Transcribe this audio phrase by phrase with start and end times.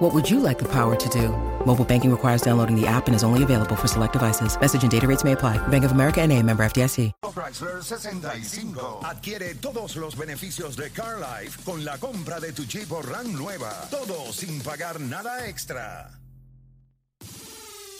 [0.00, 1.28] What would you like the power to do?
[1.66, 4.58] Mobile banking requires downloading the app and is only available for select devices.
[4.58, 5.58] Message and data rates may apply.
[5.68, 7.12] Bank of America and a member FDIC.
[7.22, 9.04] Chrysler 65.
[9.04, 13.30] Adquiere todos los beneficios de Car Life con la compra de tu Jeep o Ram
[13.36, 13.74] nueva.
[13.90, 16.10] Todo sin pagar nada extra.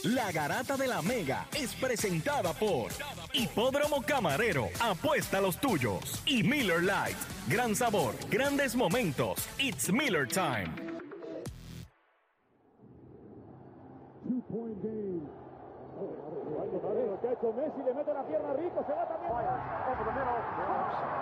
[0.03, 2.93] La Garata de la Mega es presentada por
[3.35, 6.23] Hipódromo Camarero, apuesta a los tuyos.
[6.25, 9.47] Y Miller Lite, gran sabor, grandes momentos.
[9.59, 10.90] It's Miller Time.
[17.53, 19.33] Messi le mete la pierna rico, se va también.
[19.33, 20.39] Over the middle.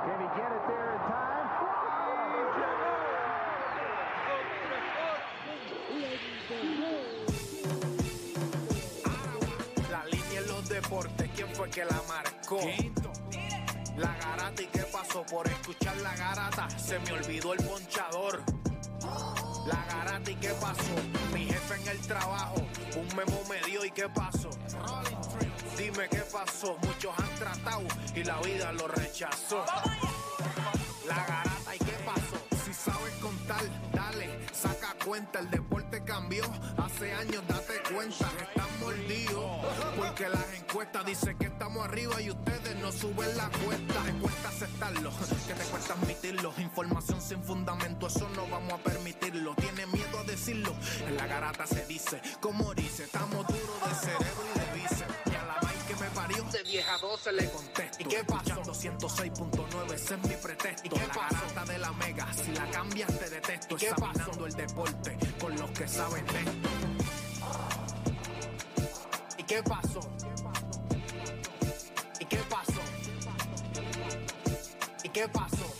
[0.04, 1.48] Can he get it there in time?
[9.90, 12.60] La línea en los deportes, ¿quién fue que la marcó?
[13.96, 18.42] La garata y qué pasó por escuchar la garata, se me olvidó el ponchador.
[19.66, 20.94] La garata y qué pasó,
[21.32, 22.56] mi jefe en el trabajo,
[22.98, 24.50] un memo me dio y qué pasó.
[25.76, 29.64] Dime qué pasó, muchos han tratado y la vida lo rechazó.
[31.06, 31.47] La
[35.08, 36.44] cuenta, el deporte cambió,
[36.76, 39.64] hace años date cuenta, están mordidos,
[39.96, 44.02] porque las encuestas dicen que estamos arriba y ustedes no suben la cuesta,
[44.42, 45.10] te aceptarlo,
[45.46, 50.24] que te cuesta admitirlo, información sin fundamento, eso no vamos a permitirlo, tiene miedo a
[50.24, 50.74] decirlo,
[51.06, 54.47] en la garata se dice, como dice, estamos duros de cerebro
[56.68, 57.96] 10 a 12 le contesto.
[57.98, 58.62] ¿Y qué pasó?
[58.62, 60.86] 106.9, ese es mi pretexto.
[60.86, 61.64] ¿Y qué la pasó?
[61.64, 63.74] de la mega, si la cambias te detesto.
[63.74, 64.46] ¿Y qué pasó?
[64.46, 66.68] el deporte con los que saben de esto.
[69.38, 70.00] ¿Y qué pasó?
[70.20, 70.90] ¿Y qué pasó?
[72.20, 72.82] ¿Y qué pasó?
[75.04, 75.77] ¿Y qué pasó?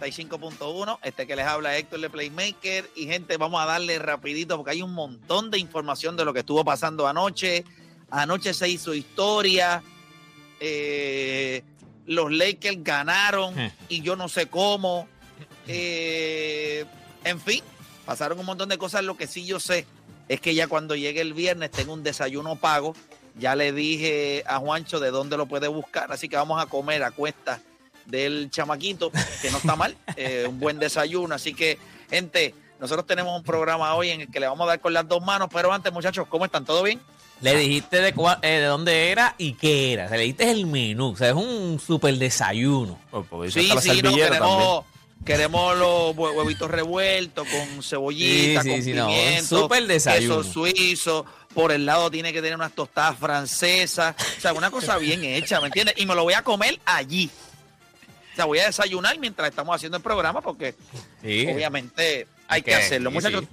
[0.00, 0.98] 95.1.
[1.02, 2.90] Este que les habla Héctor de Playmaker.
[2.96, 6.40] Y gente, vamos a darle rapidito porque hay un montón de información de lo que
[6.40, 7.64] estuvo pasando anoche.
[8.10, 9.82] Anoche se hizo historia.
[10.58, 11.62] Eh,
[12.06, 13.54] los Lakers ganaron
[13.88, 15.06] y yo no sé cómo.
[15.68, 16.84] Eh,
[17.24, 17.62] en fin,
[18.04, 19.04] pasaron un montón de cosas.
[19.04, 19.86] Lo que sí yo sé
[20.28, 22.94] es que ya cuando llegue el viernes tengo un desayuno pago.
[23.38, 27.04] Ya le dije a Juancho de dónde lo puede buscar, así que vamos a comer
[27.04, 27.60] a cuesta
[28.10, 29.10] del chamaquito,
[29.42, 31.34] que no está mal, eh, un buen desayuno.
[31.34, 31.78] Así que,
[32.10, 35.06] gente, nosotros tenemos un programa hoy en el que le vamos a dar con las
[35.08, 36.64] dos manos, pero antes, muchachos, ¿cómo están?
[36.64, 37.00] ¿Todo bien?
[37.42, 40.04] Le dijiste de, cua- eh, de dónde era y qué era.
[40.04, 41.12] O sea, le dijiste el menú.
[41.12, 42.98] O sea, es un super desayuno.
[43.10, 44.84] Pues, pues, Sí, sí, no, queremos,
[45.24, 50.38] queremos los hue- huevitos revueltos con cebollita, Sí, sí, con sí, no, pimiento, súper desayuno.
[50.42, 51.24] queso suizo.
[51.54, 54.14] Por el lado tiene que tener unas tostadas francesas.
[54.36, 55.94] O sea, una cosa bien hecha, ¿me entiendes?
[55.96, 57.30] Y me lo voy a comer allí.
[58.32, 60.74] O sea, voy a desayunar mientras estamos haciendo el programa porque
[61.22, 61.46] Sí.
[61.52, 63.10] obviamente hay que Que- hacerlo.
[63.10, 63.48] Muchachos, sí.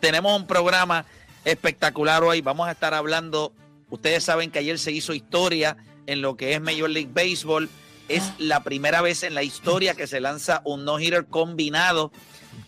[0.00, 1.04] tenemos un programa
[1.44, 2.40] espectacular hoy.
[2.40, 3.52] Vamos a estar hablando.
[3.90, 5.76] Ustedes saben que ayer se hizo historia
[6.06, 7.68] en lo que es Major League Baseball.
[8.08, 12.10] Es la primera vez en la historia que se lanza un no-hitter combinado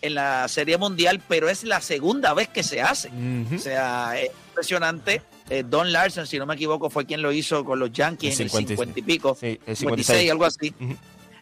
[0.01, 3.09] en la Serie Mundial, pero es la segunda vez que se hace.
[3.55, 5.21] O sea, es impresionante.
[5.49, 8.43] Eh, Don Larson, si no me equivoco, fue quien lo hizo con los Yankees El
[8.45, 8.69] en 56.
[8.71, 9.37] el 50 y pico.
[9.39, 10.31] Sí, el 56, 56.
[10.31, 10.73] algo así.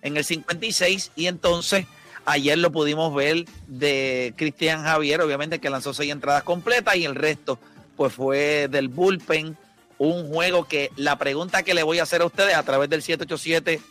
[0.01, 1.85] En el 56, y entonces
[2.25, 7.15] ayer lo pudimos ver de Cristian Javier, obviamente que lanzó seis entradas completas, y el
[7.15, 7.59] resto,
[7.97, 9.57] pues fue del bullpen.
[9.97, 13.01] Un juego que la pregunta que le voy a hacer a ustedes a través del
[13.01, 13.81] 787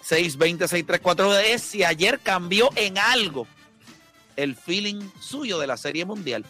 [0.00, 3.46] 620 634 es si ayer cambió en algo
[4.36, 6.44] el feeling suyo de la Serie Mundial.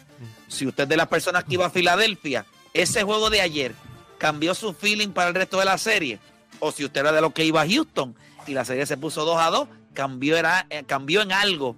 [0.47, 3.75] Si usted de las personas que iba a Filadelfia, ese juego de ayer
[4.17, 6.19] cambió su feeling para el resto de la serie,
[6.59, 8.15] o si usted era de los que iba a Houston
[8.47, 11.75] y la serie se puso 2 a 2, cambió, era, eh, cambió en algo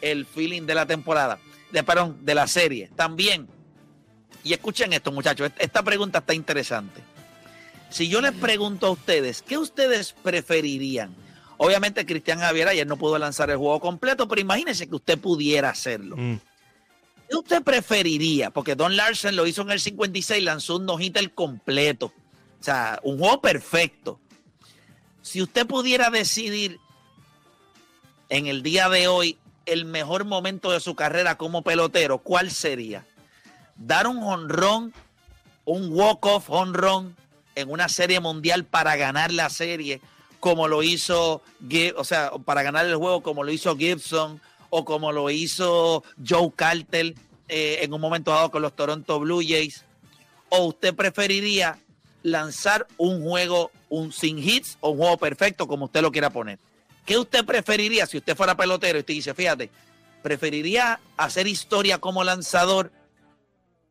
[0.00, 1.38] el feeling de la temporada,
[1.72, 2.90] de, perdón, de la serie.
[2.96, 3.48] También,
[4.42, 7.02] y escuchen esto muchachos, esta pregunta está interesante.
[7.90, 11.14] Si yo les pregunto a ustedes, ¿qué ustedes preferirían?
[11.56, 15.70] Obviamente Cristian Javier ayer no pudo lanzar el juego completo, pero imagínense que usted pudiera
[15.70, 16.16] hacerlo.
[16.16, 16.36] Mm.
[17.28, 18.50] ¿Qué usted preferiría?
[18.50, 22.06] Porque Don Larsen lo hizo en el 56, lanzó un no el completo.
[22.60, 24.20] O sea, un juego perfecto.
[25.22, 26.78] Si usted pudiera decidir
[28.28, 33.06] en el día de hoy el mejor momento de su carrera como pelotero, ¿cuál sería?
[33.76, 34.92] Dar un honrón,
[35.64, 37.16] un walk-off honrón
[37.54, 40.00] en una serie mundial para ganar la serie
[40.40, 41.42] como lo hizo,
[41.96, 44.40] o sea, para ganar el juego como lo hizo Gibson
[44.70, 47.14] o como lo hizo Joe Carter
[47.48, 49.84] eh, en un momento dado con los Toronto Blue Jays?
[50.48, 51.78] ¿O usted preferiría
[52.22, 56.58] lanzar un juego un sin hits o un juego perfecto, como usted lo quiera poner?
[57.04, 59.70] ¿Qué usted preferiría si usted fuera pelotero y usted dice, fíjate,
[60.22, 62.92] preferiría hacer historia como lanzador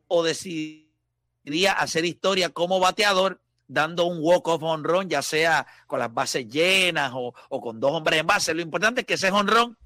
[0.08, 6.48] o decidiría hacer historia como bateador dando un walk-off honrón, ya sea con las bases
[6.48, 8.52] llenas o, con dos hombres en base.
[8.52, 9.78] Lo importante es que ese honrón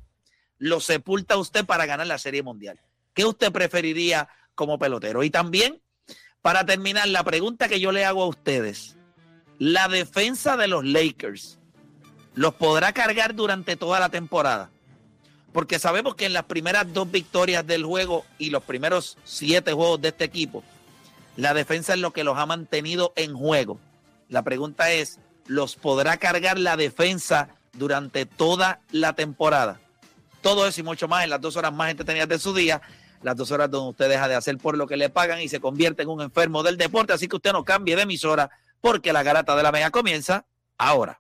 [0.59, 2.81] lo sepulta usted para ganar la Serie Mundial.
[3.13, 5.23] ¿Qué usted preferiría como pelotero?
[5.23, 5.83] Y también,
[6.41, 8.97] para terminar, la pregunta que yo le hago a ustedes,
[9.59, 11.59] la defensa de los Lakers,
[12.35, 14.71] ¿los podrá cargar durante toda la temporada?
[15.53, 20.01] Porque sabemos que en las primeras dos victorias del juego y los primeros siete juegos
[20.01, 20.65] de este equipo,
[21.37, 23.79] la defensa es lo que los ha mantenido en juego.
[24.29, 29.81] La pregunta es, ¿los podrá cargar la defensa durante toda la temporada?
[30.43, 32.83] Todo eso y mucho más en las dos horas más entretenidas de su día,
[33.23, 35.61] las dos horas donde usted deja de hacer por lo que le pagan y se
[35.61, 37.13] convierte en un enfermo del deporte.
[37.13, 38.51] Así que usted no cambie de emisora
[38.85, 40.45] porque la garata de la mega comienza
[40.77, 41.19] ahora.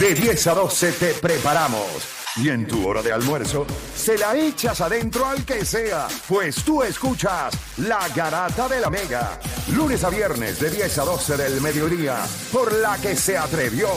[0.00, 1.86] De 10 a 12 te preparamos.
[2.34, 3.64] Y en tu hora de almuerzo,
[3.94, 9.38] se la echas adentro al que sea, pues tú escuchas La Garata de la Mega,
[9.76, 12.16] lunes a viernes de 10 a 12 del mediodía,
[12.50, 13.88] por la que se atrevió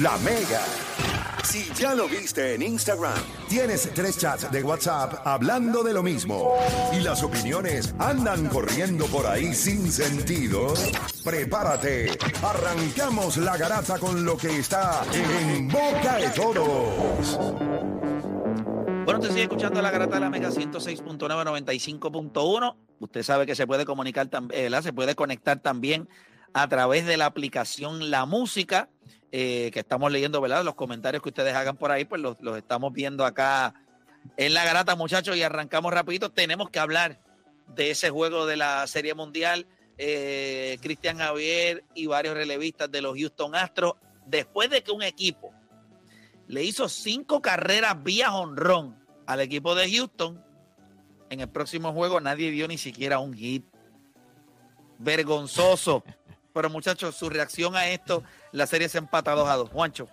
[0.00, 0.62] La Mega.
[1.44, 3.12] Si ya lo viste en Instagram,
[3.48, 6.54] tienes tres chats de WhatsApp hablando de lo mismo
[6.92, 10.72] y las opiniones andan corriendo por ahí sin sentido,
[11.22, 12.16] prepárate.
[12.42, 17.38] Arrancamos la garata con lo que está en boca de todos.
[19.04, 22.76] Bueno, usted sigue escuchando la garata de la Mega 106.995.1.
[23.00, 26.08] Usted sabe que se puede comunicar también, se puede conectar también
[26.54, 28.88] a través de la aplicación La Música.
[29.36, 30.62] Eh, que estamos leyendo, ¿verdad?
[30.62, 33.74] Los comentarios que ustedes hagan por ahí, pues los, estamos viendo acá
[34.36, 36.30] en la garata, muchachos, y arrancamos rapidito.
[36.30, 37.18] Tenemos que hablar
[37.74, 39.66] de ese juego de la Serie Mundial.
[39.98, 43.94] Eh, Cristian Javier y varios relevistas de los Houston Astros,
[44.24, 45.52] después de que un equipo
[46.46, 50.44] le hizo cinco carreras vía honrón al equipo de Houston,
[51.30, 53.64] en el próximo juego nadie dio ni siquiera un hit.
[55.00, 56.04] Vergonzoso.
[56.54, 58.22] Pero muchachos, su reacción a esto,
[58.52, 59.70] la serie se empata 2 a 2.
[59.70, 60.08] Juancho.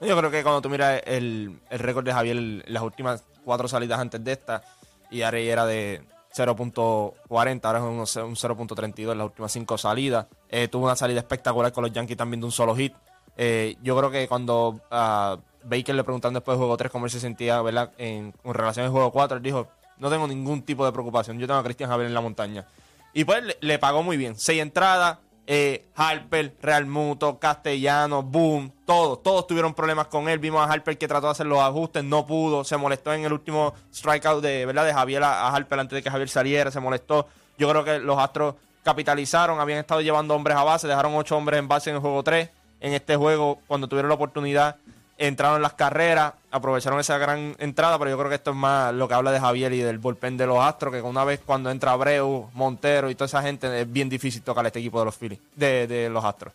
[0.00, 2.36] Yo creo que cuando tú miras el, récord de Javier,
[2.68, 4.62] las últimas cuatro salidas antes de esta,
[5.10, 6.02] y Arey era de
[6.34, 10.26] 0.40, ahora es un, 0.32 en las últimas cinco salidas.
[10.48, 12.94] Eh, tuvo una salida espectacular con los Yankees también de un solo hit.
[13.36, 17.10] Eh, yo creo que cuando a Baker le preguntaron después del juego 3 cómo él
[17.10, 17.92] se sentía ¿verdad?
[17.98, 19.68] En, relación al juego 4, él dijo,
[19.98, 22.66] no tengo ningún tipo de preocupación, yo tengo a Cristian Javier en la montaña.
[23.12, 24.36] Y pues le pagó muy bien.
[24.36, 30.38] Seis entradas, eh, Harper, Real Muto, Castellano, Boom, todos, todos tuvieron problemas con él.
[30.38, 33.32] Vimos a Harper que trató de hacer los ajustes, no pudo, se molestó en el
[33.32, 34.84] último strikeout de, ¿verdad?
[34.84, 37.26] de Javier a, Harper antes de que Javier saliera, se molestó.
[37.58, 41.58] Yo creo que los Astros capitalizaron, habían estado llevando hombres a base, dejaron ocho hombres
[41.58, 42.48] en base en el juego 3.
[42.80, 44.76] En este juego, cuando tuvieron la oportunidad,
[45.20, 48.94] entraron en las carreras, aprovecharon esa gran entrada, pero yo creo que esto es más
[48.94, 51.70] lo que habla de Javier y del bullpen de los Astros, que una vez cuando
[51.70, 55.16] entra Abreu, Montero y toda esa gente, es bien difícil tocar este equipo de los
[55.16, 56.54] Phillies, de, los Astros.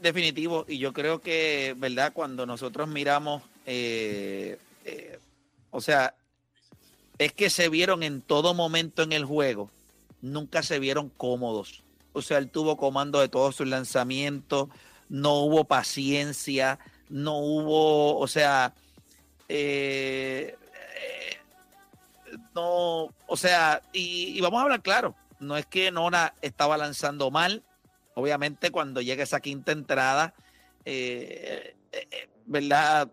[0.00, 2.14] Definitivo, y yo creo que, ¿verdad?
[2.14, 5.18] Cuando nosotros miramos, eh, eh,
[5.70, 6.14] o sea,
[7.18, 9.70] es que se vieron en todo momento en el juego,
[10.22, 11.82] nunca se vieron cómodos.
[12.14, 14.70] O sea, él tuvo comando de todos sus lanzamientos,
[15.10, 16.78] no hubo paciencia,
[17.12, 18.72] no hubo, o sea,
[19.48, 20.56] eh,
[22.54, 27.62] no, o sea, y, vamos a hablar claro, no es que Nona estaba lanzando mal.
[28.14, 30.34] Obviamente, cuando llega esa quinta entrada,
[30.84, 33.10] eh, eh, eh, ¿verdad?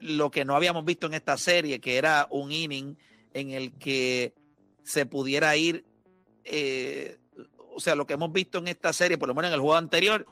[0.00, 2.96] Lo que no habíamos visto en esta serie, que era un inning
[3.34, 4.34] en el que
[4.82, 5.84] se pudiera ir,
[6.44, 7.18] eh,
[7.74, 9.76] o sea, lo que hemos visto en esta serie, por lo menos en el juego
[9.76, 10.26] anterior,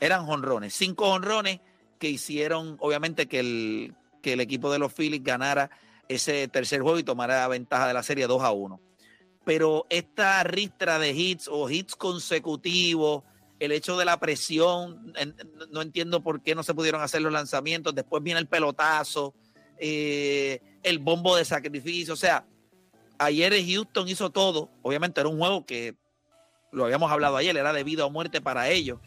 [0.00, 1.60] eran jonrones, cinco jonrones
[2.02, 5.70] que hicieron, obviamente, que el, que el equipo de los Phillies ganara
[6.08, 8.80] ese tercer juego y tomara ventaja de la serie 2 a 1.
[9.44, 13.22] Pero esta ristra de hits o hits consecutivos,
[13.60, 15.14] el hecho de la presión,
[15.70, 19.32] no entiendo por qué no se pudieron hacer los lanzamientos, después viene el pelotazo,
[19.78, 22.44] eh, el bombo de sacrificio, o sea,
[23.16, 25.94] ayer Houston hizo todo, obviamente era un juego que
[26.72, 28.98] lo habíamos hablado ayer, era de vida o muerte para ellos,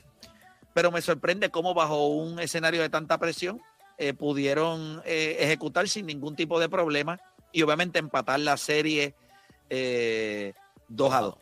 [0.76, 3.62] pero me sorprende cómo bajo un escenario de tanta presión
[3.98, 7.18] eh, pudieron eh, ejecutar sin ningún tipo de problema
[7.54, 9.16] y obviamente empatar la serie
[9.70, 10.54] eh,
[10.90, 11.36] 2 a 2.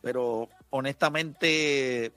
[0.00, 2.12] Pero honestamente,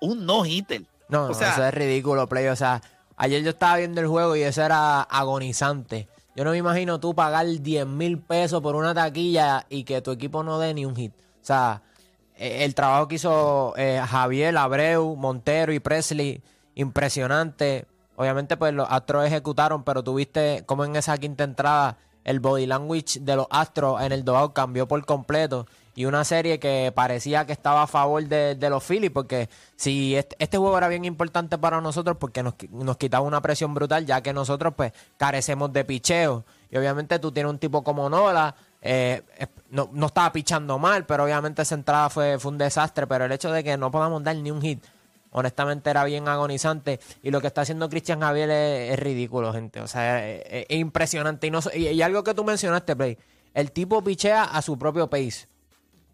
[0.00, 0.82] un no-hitter.
[1.08, 2.46] No, O no, sea- eso es ridículo, Play.
[2.48, 2.80] O sea,
[3.16, 6.08] ayer yo estaba viendo el juego y eso era agonizante.
[6.36, 10.12] Yo no me imagino tú pagar 10 mil pesos por una taquilla y que tu
[10.12, 11.12] equipo no dé ni un hit.
[11.12, 11.97] O sea, eh,
[12.38, 16.42] el trabajo que hizo eh, Javier, Abreu, Montero y Presley,
[16.74, 17.86] impresionante.
[18.16, 23.20] Obviamente, pues los Astros ejecutaron, pero tuviste como en esa quinta entrada el body language
[23.20, 25.66] de los Astros en el dogout cambió por completo.
[25.94, 30.14] Y una serie que parecía que estaba a favor de, de los Phillies, porque si
[30.14, 34.06] este, este juego era bien importante para nosotros, porque nos, nos quitaba una presión brutal,
[34.06, 36.44] ya que nosotros pues carecemos de picheo.
[36.70, 39.22] Y obviamente tú tienes un tipo como Nola, eh,
[39.70, 43.06] no, no estaba pichando mal, pero obviamente esa entrada fue, fue un desastre.
[43.06, 44.84] Pero el hecho de que no podamos dar ni un hit,
[45.30, 47.00] honestamente era bien agonizante.
[47.22, 49.80] Y lo que está haciendo Cristian Javier es, es ridículo, gente.
[49.80, 51.46] O sea, es, es- es impresionante.
[51.46, 53.18] Y, no, y, y algo que tú mencionaste, Play,
[53.54, 55.46] el tipo pichea a su propio pace.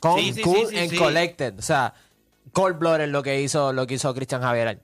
[0.00, 1.58] Con Sí, sí, cool sí, and collected.
[1.58, 1.94] O sea,
[2.52, 4.80] cold blooded lo que hizo, lo que hizo Cristian Javier.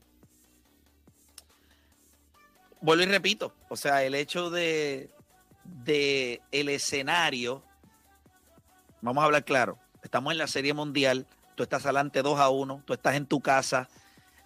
[2.80, 5.10] vuelvo y repito, o sea, el hecho de,
[5.64, 7.62] de el escenario,
[9.02, 12.82] vamos a hablar claro, estamos en la Serie Mundial, tú estás adelante 2 a 1,
[12.84, 13.88] tú estás en tu casa,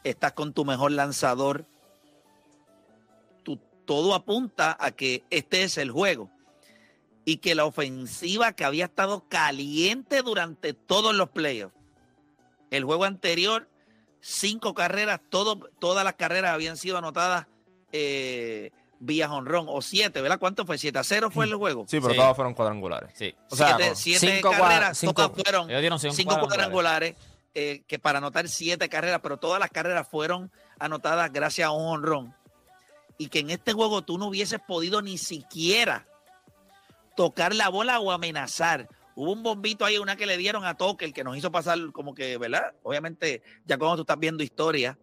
[0.03, 1.65] estás con tu mejor lanzador,
[3.43, 6.31] tú, todo apunta a que este es el juego.
[7.27, 11.75] Y que la ofensiva que había estado caliente durante todos los playoffs,
[12.71, 13.67] el juego anterior,
[14.21, 17.47] cinco carreras, todo, todas las carreras habían sido anotadas
[17.93, 18.73] eh,
[19.05, 20.39] vía honrón o siete, ¿verdad?
[20.39, 20.77] ¿Cuánto fue?
[20.77, 21.85] ¿7 a 0 fue el juego?
[21.89, 22.17] Sí, pero Sí.
[22.17, 23.11] todas fueron cuadrangulares.
[23.15, 23.35] Sí.
[23.51, 26.31] O sea, siete con- siete cinco cua- carreras, cinco- todas fueron Ellos dieron cinco cinco
[26.41, 27.15] cuadrangulares.
[27.15, 27.17] cuadrangulares,
[27.55, 31.87] eh, que para anotar siete carreras, pero todas las carreras fueron anotadas gracias a un
[31.87, 32.35] honrón.
[33.19, 36.07] Y que en este juego tú no hubieses podido ni siquiera
[37.17, 38.89] tocar la bola o amenazar.
[39.15, 41.79] Hubo un bombito ahí, una que le dieron a Toque, el que nos hizo pasar
[41.93, 42.73] como que, ¿verdad?
[42.83, 44.99] Obviamente, ya cuando tú estás viendo historia,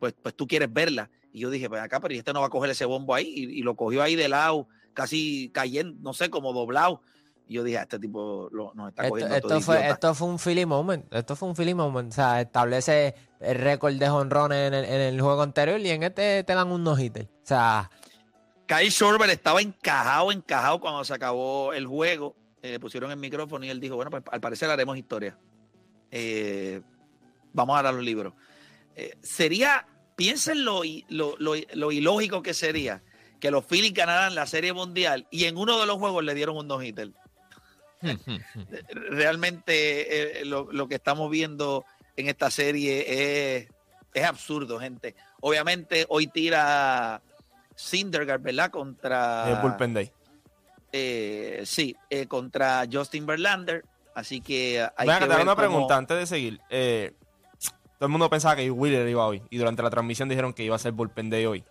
[0.00, 1.08] pues, pues tú quieres verla.
[1.34, 3.26] Y yo dije, pues acá, pero este no va a coger ese bombo ahí.
[3.26, 7.02] Y, y lo cogió ahí de lado, casi cayendo, no sé, como doblado.
[7.46, 9.92] Y yo dije, "Ah, este tipo lo- nos está Esto, cogiendo esto todo fue, idiota".
[9.94, 11.12] esto fue un Philly moment.
[11.12, 12.10] Esto fue un Philly moment.
[12.10, 16.04] O sea, establece el récord de jonrones en el, en el juego anterior y en
[16.04, 17.24] este te dan un no-hitter.
[17.24, 17.90] O sea,
[18.66, 22.34] Kyle Schwarber estaba encajado, encajado cuando se acabó el juego.
[22.62, 25.36] Eh, le pusieron el micrófono y él dijo, bueno, pues al parecer haremos historia.
[26.10, 26.80] Eh,
[27.52, 28.32] vamos a dar los libros.
[28.96, 29.86] Eh, sería,
[30.16, 33.02] piensen lo, lo, lo- lo ilógico que sería
[33.40, 36.56] que los Phillies ganaran la Serie Mundial y en uno de los juegos le dieron
[36.56, 37.10] un no-hitter.
[38.90, 41.84] Realmente eh, lo, lo que estamos viendo
[42.16, 43.68] en esta serie es,
[44.12, 45.14] es absurdo, gente.
[45.40, 47.22] Obviamente hoy tira
[47.74, 48.70] Syndergaard, ¿verdad?
[48.70, 49.60] Contra...
[49.62, 50.10] Bullpen Day.
[50.92, 53.84] eh, sí, eh, contra Justin Verlander.
[54.14, 56.60] Así que hay Venga, que ver una cómo- pregunta antes de seguir.
[56.70, 57.12] Eh,
[58.04, 59.42] todo el mundo pensaba que Wheeler iba hoy.
[59.48, 61.64] Y durante la transmisión dijeron que iba a ser Bullpen Day hoy.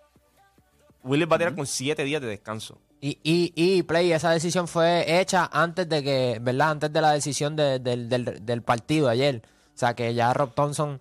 [1.04, 2.80] Wheeler va a tirar con siete días de descanso.
[3.02, 6.72] y, y, y Play, esa decisión fue hecha antes de que, ¿verdad?
[6.72, 9.44] Antes de la decisión de- del, del- del partido ayer.
[9.46, 11.00] O sea, que ya Rob Thompson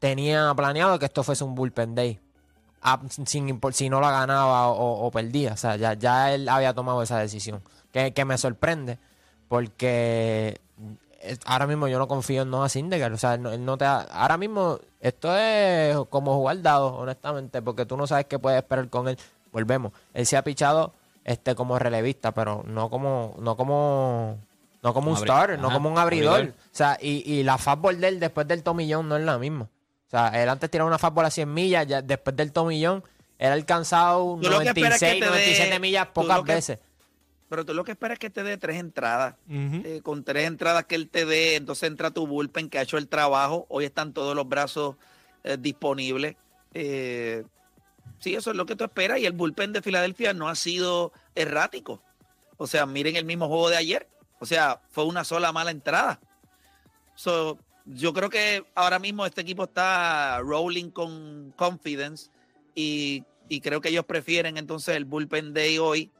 [0.00, 2.18] tenía planeado que esto fuese un bullpen day.
[2.82, 5.52] Ah, sin impor- si no la ganaba o, o perdía.
[5.52, 7.62] O sea, ya, ya él había tomado esa decisión.
[7.92, 8.98] Que, que me sorprende.
[9.48, 10.60] Porque
[11.46, 13.12] ahora mismo yo no confío en Noah Syndergaard.
[13.14, 16.92] O sea, él no, él no te ha- ahora mismo esto es como jugar dados,
[16.96, 19.18] honestamente, porque tú no sabes qué puedes esperar con él.
[19.52, 19.92] Volvemos.
[20.14, 20.92] Él se ha pichado
[21.24, 24.38] este como relevista, pero no como no como
[24.82, 26.34] no como un Como starter, no Ajá, como un abridor.
[26.36, 26.54] abridor.
[26.58, 29.64] O sea, y, y la fastball de él después del tomillón no es la misma.
[29.64, 33.02] O sea, él antes tiraba una fastball a 100 millas, ya después del tomillón
[33.38, 36.12] él ha alcanzado Tú lo que esperas 96, es que te dé- 97 millas tú
[36.22, 36.78] pocas que- veces.
[37.48, 39.34] Pero tú lo que esperas es que te dé tres entradas.
[39.48, 42.98] Eh, con tres entradas que él te dé, entonces entra tu bullpen que ha hecho
[42.98, 43.66] el trabajo.
[43.70, 44.96] Hoy están todos los brazos
[45.44, 46.36] eh, disponibles.
[46.74, 47.44] Eh,
[48.18, 49.18] sí, eso es lo que tú esperas.
[49.18, 52.02] Y el bullpen de Filadelfia no ha sido errático.
[52.58, 54.08] O sea, miren el mismo juego de ayer.
[54.40, 56.20] O sea, fue una sola mala entrada.
[57.14, 62.30] So, yo creo que ahora mismo este equipo está rolling con confidence
[62.74, 66.12] y, y creo que ellos prefieren entonces el bullpen day hoy,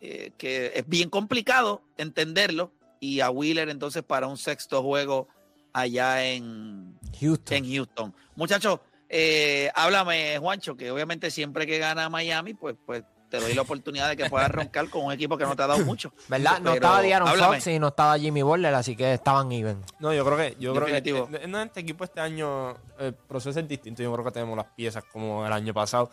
[0.00, 5.28] eh, que es bien complicado entenderlo, y a Wheeler entonces para un sexto juego
[5.72, 7.56] allá en, Houston.
[7.56, 8.14] en Houston.
[8.34, 13.62] Muchachos, eh, háblame, Juancho, que obviamente siempre que gana Miami, pues, pues te doy la
[13.62, 16.12] oportunidad de que puedas roncar con un equipo que no te ha dado mucho.
[16.28, 16.60] ¿Verdad?
[16.60, 17.28] No estaba Diaron.
[17.28, 19.82] Fox y no estaba Jimmy Butler, así que estaban even.
[19.98, 21.28] No, yo creo que, yo creo que Definitivo.
[21.32, 24.02] eh, en este equipo este año el proceso es distinto.
[24.02, 26.10] Yo creo que tenemos las piezas como el año pasado.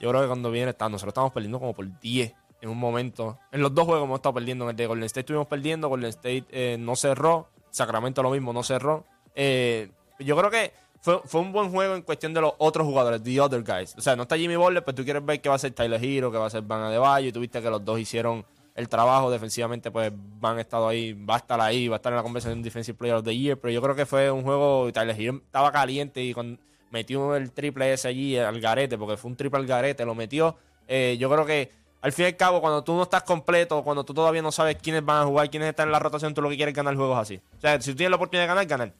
[0.00, 2.32] Yo creo que cuando viene está, nosotros estamos perdiendo como por 10
[2.64, 3.38] en un momento.
[3.52, 4.64] En los dos juegos hemos estado perdiendo.
[4.64, 8.54] En el de Golden State estuvimos perdiendo, Golden State eh, no cerró, Sacramento lo mismo,
[8.54, 9.04] no cerró.
[9.34, 13.22] Eh, yo creo que fue, fue un buen juego en cuestión de los otros jugadores,
[13.22, 13.94] the other guys.
[13.98, 16.02] O sea, no está Jimmy Butler, pero tú quieres ver qué va a ser Tyler
[16.02, 19.30] Hero, qué va a ser Van Adebayo, y tuviste que los dos hicieron el trabajo
[19.30, 22.62] defensivamente, pues Van estado ahí, va a estar ahí, va a estar en la conversación
[22.62, 25.70] Defensive Player of the Year, pero yo creo que fue un juego, Tyler Hero estaba
[25.70, 26.58] caliente y cuando
[26.90, 30.56] metió el triple ese allí al garete, porque fue un triple al garete, lo metió.
[30.88, 34.04] Eh, yo creo que al fin y al cabo, cuando tú no estás completo, cuando
[34.04, 36.50] tú todavía no sabes quiénes van a jugar, quiénes están en la rotación, tú lo
[36.50, 37.40] que quieres es ganar juegos así.
[37.56, 38.92] O sea, si tú tienes la oportunidad de ganar, ganar.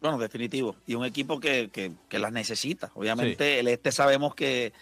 [0.00, 0.76] Bueno, definitivo.
[0.86, 2.90] Y un equipo que, que- que las necesita.
[2.94, 4.72] Obviamente, el este sabemos que,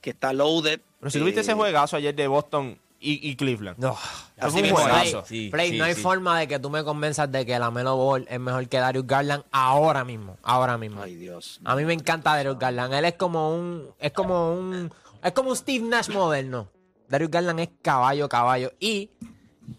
[0.00, 0.80] que está loaded.
[1.00, 3.78] Pero si tuviste Eh, ese juegazo ayer de Boston y, y Cleveland.
[3.78, 3.94] No.
[4.38, 4.72] Fue un es.
[4.72, 5.24] juegazo.
[5.26, 6.00] Sí, Play, sí, no hay sí.
[6.00, 9.06] forma de que tú me convenzas de que la Melo Ball es mejor que Darius
[9.06, 10.38] Garland ahora mismo.
[10.42, 11.02] Ahora mismo.
[11.02, 11.60] Ay, Dios.
[11.64, 12.94] A mí me encanta Darius Garland.
[12.94, 13.86] Él es como un.
[13.98, 14.90] Es como un.
[15.22, 16.68] Es como un Steve Nash moderno.
[17.08, 18.72] Darius Garland es caballo, caballo.
[18.80, 19.10] Y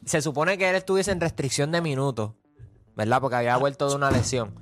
[0.06, 2.32] se supone que él estuviese en restricción de minutos.
[2.96, 3.22] ¿Verdad?
[3.22, 4.54] Porque había vuelto de una lesión.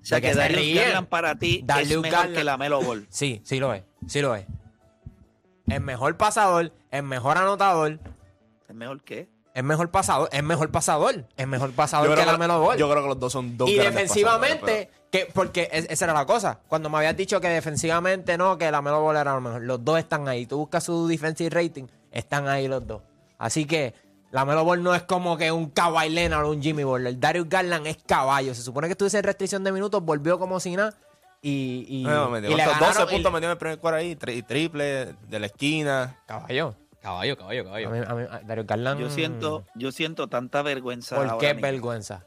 [0.00, 0.78] O sea, De que se Darius.
[0.78, 3.06] Garland para ti es Darius mejor Garland- que la Melo Ball.
[3.10, 3.82] Sí, sí lo es.
[4.06, 4.46] Sí lo es.
[5.66, 7.98] Es mejor pasador, es mejor anotador,
[8.68, 9.28] ¿Es mejor que?
[9.54, 12.78] es mejor pasador, es mejor pasador, es mejor pasador Yo que la Melo Ball.
[12.78, 16.14] yo creo que los dos son dos y defensivamente, pasadores, que, porque es- esa era
[16.14, 16.60] la cosa.
[16.68, 19.62] Cuando me habías dicho que defensivamente no, que la Melo Ball era lo mejor.
[19.62, 20.46] Los dos están ahí.
[20.46, 23.02] Tú buscas su defensive rating, están ahí los dos.
[23.38, 23.94] Así que
[24.30, 27.18] la Melo Ball no es como que un Kawhi Leonard o un Jimmy Butler.
[27.18, 28.54] Darius Garland es caballo.
[28.54, 30.94] Se supone que estuviese en restricción de minutos, volvió como si nada.
[31.40, 33.78] Y, y, No, me y dio le ganaron 12 y- puntos metió en el primer
[33.78, 36.18] cuarto ahí, tri- triple de la esquina.
[36.26, 36.74] Caballo.
[37.00, 37.90] Caballo, caballo, A caballo.
[37.90, 39.00] mí, a mí- a Darius Garland.
[39.00, 41.14] Yo siento, yo siento tanta vergüenza.
[41.14, 41.62] ¿Por ahora qué mismo.
[41.68, 42.24] vergüenza?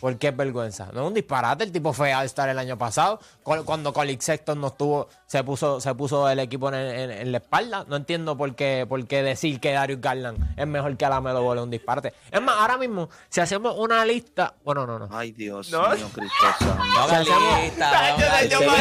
[0.00, 0.90] ¿Por qué vergüenza?
[0.92, 1.64] No es un disparate.
[1.64, 3.18] El tipo fue a estar el año pasado.
[3.42, 7.32] cu- Cuando Colin Sexton no estuvo, se puso, se puso el equipo en, en- en
[7.32, 7.84] la espalda.
[7.86, 11.42] No entiendo por qué, por qué decir que Darius Garland es mejor que la Melo
[11.42, 12.14] Ball un disparate.
[12.32, 14.54] Es más, ahora mismo, si hacemos una lista.
[14.64, 15.08] Bueno, no, no.
[15.12, 15.82] Ay, Dios No.
[15.90, 16.74] mío, Cristo santo.
[16.82, 18.16] No Si hacemos- lista,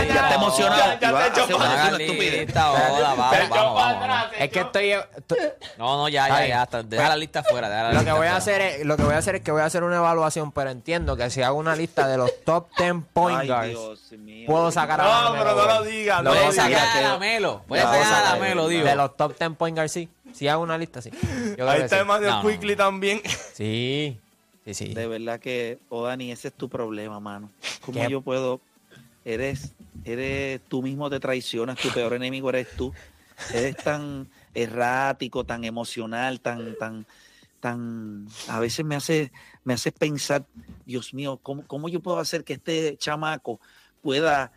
[0.07, 0.81] ya te emocionado.
[0.83, 1.11] Ya, te a
[3.13, 4.31] para atrás.
[4.39, 4.93] Es que estoy.
[5.77, 6.63] No, no, ya, ya, ya.
[6.63, 6.81] está.
[6.83, 7.67] Deja la lista fuera.
[7.69, 8.37] deja la Lo que lista voy a fuera.
[8.37, 10.69] hacer es, lo que voy a hacer es que voy a hacer una evaluación, pero
[10.69, 14.45] entiendo que si hago una lista de los top 10 point Ay, guards, Dios mío.
[14.47, 16.23] puedo sacar a la No, pero no lo digas.
[16.23, 16.81] No Puedes digas.
[16.81, 17.63] sacar a Melo.
[17.69, 18.85] Sacar a Melo, digo.
[18.85, 20.09] De los top 10 point sí.
[20.33, 21.11] Si hago una lista, sí.
[21.57, 22.01] Yo Ahí está sí.
[22.01, 23.21] Emmanuel No, no, Quickly también.
[23.53, 24.19] Sí,
[24.65, 24.93] sí, sí.
[24.93, 27.49] De verdad que, oh Dani, ese es tu problema, mano.
[27.81, 28.11] ¿Cómo ¿Qué?
[28.11, 28.61] yo puedo?
[29.25, 29.73] Eres,
[30.05, 32.93] eres tú mismo te traicionas, tu peor enemigo eres tú.
[33.53, 37.05] Eres tan errático, tan emocional, tan, tan,
[37.59, 38.27] tan.
[38.47, 39.31] A veces me hace,
[39.63, 40.45] me hace pensar,
[40.85, 43.59] Dios mío, ¿cómo, cómo yo puedo hacer que este chamaco
[44.01, 44.51] pueda,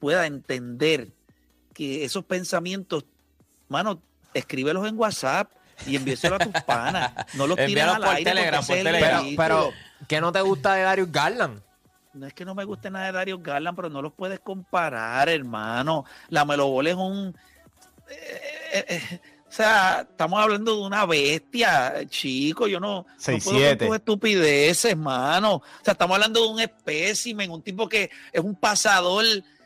[0.00, 1.12] pueda entender
[1.76, 3.04] que esos pensamientos,
[3.68, 4.00] mano,
[4.32, 5.50] escríbelos en WhatsApp
[5.86, 7.12] y envíeselo a tus panas.
[7.34, 9.22] No los tires al por aire Telegram, por Telegram.
[9.24, 9.70] Pero, pero,
[10.08, 11.60] ¿qué no te gusta de Darius Garland?
[12.14, 15.28] No es que no me guste nada de Darius Garland, pero no los puedes comparar,
[15.28, 16.06] hermano.
[16.30, 17.36] La Melo Ball es un.
[18.08, 18.40] eh,
[18.72, 22.66] eh, eh, o sea, estamos hablando de una bestia, chico.
[22.66, 23.86] Yo no, no Seis, puedo con siete.
[23.86, 25.56] tus estupideces, hermano.
[25.56, 29.24] O sea, estamos hablando de un espécimen, un tipo que es un pasador.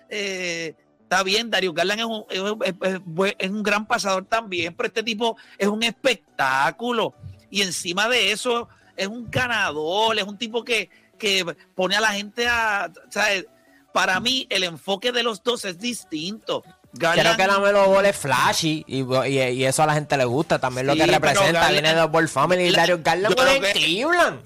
[0.09, 0.75] eh,
[1.11, 4.87] está bien, Darius Garland es un, es- es- es es un gran pasador también, pero
[4.87, 7.15] este tipo es un espectáculo.
[7.51, 11.45] Y encima de eso, es un ganador, es un tipo que, que
[11.75, 12.91] pone a la gente a.
[13.09, 13.47] ¿sabes?
[13.93, 16.63] Para mí, el enfoque de los dos es distinto.
[16.97, 20.17] Creo Garland- que la Melo Ball es flashy y, y- y eso a la gente
[20.17, 20.59] le gusta.
[20.61, 24.41] También lo que representa Garland- viene de Ball Family y Darius Garland creo Cleveland.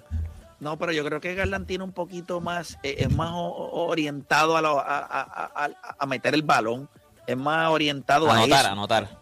[0.65, 4.63] No, pero yo creo que Garland tiene un poquito más, eh, es más orientado a,
[4.63, 6.89] lo- a, a- a- meter el balón,
[7.27, 8.73] es más orientado a Anotar, eso.
[8.73, 9.21] anotar.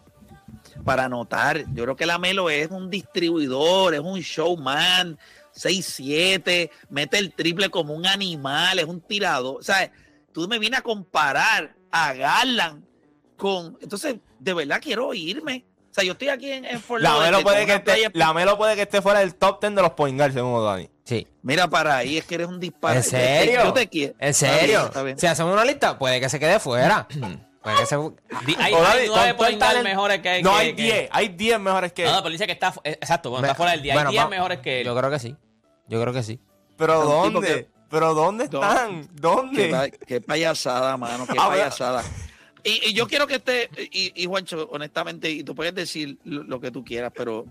[0.85, 1.65] para anotar.
[1.73, 5.17] Yo creo que la Melo es un distribuidor, es un showman,
[5.55, 9.57] 6-7, mete el triple como un animal, es un tirador.
[9.59, 9.91] O sea,
[10.31, 12.83] tú me vienes a comparar a Garland
[13.37, 13.77] con.
[13.81, 15.65] Entonces, de verdad quiero irme.
[15.91, 18.57] O sea, yo estoy aquí en, en Fort La Melo, puede que esté, la Melo
[18.57, 20.89] puede que esté fuera del top 10 de los point guards, según Dani.
[21.03, 21.27] Sí.
[21.41, 22.95] Mira para ahí, es que eres un disparo.
[22.95, 23.63] ¿En serio?
[23.65, 24.13] Yo te quiero.
[24.19, 24.85] ¿En Está bien, serio?
[24.85, 25.19] está bien.
[25.19, 27.07] Si hacemos una lista, puede que se quede fuera.
[27.63, 27.95] puede que se...
[28.45, 31.27] Di- Hay, O Dani, hay nueve talent- mejores que No, que- hay que- 10, hay
[31.29, 32.15] 10 mejores que No, él.
[32.15, 32.73] no, pero dice que está.
[32.85, 33.93] eh, Exacto, bueno, Me- está fuera del día.
[33.95, 34.85] Bueno, hay 10 va- mejores que él.
[34.85, 35.35] Yo creo que sí.
[35.87, 36.39] Yo creo que sí.
[36.77, 37.47] Pero ¿dónde?
[37.47, 38.61] que- Pero ¿dónde No.
[38.61, 39.07] están?
[39.13, 39.67] ¿Dónde?
[39.69, 41.59] pa- qué payasada, mano, qué A ver.
[41.59, 42.01] payasada.
[42.63, 46.43] Y, y yo quiero que esté, y, y Juancho, honestamente, y tú puedes decir lo,
[46.43, 47.45] lo que tú quieras, pero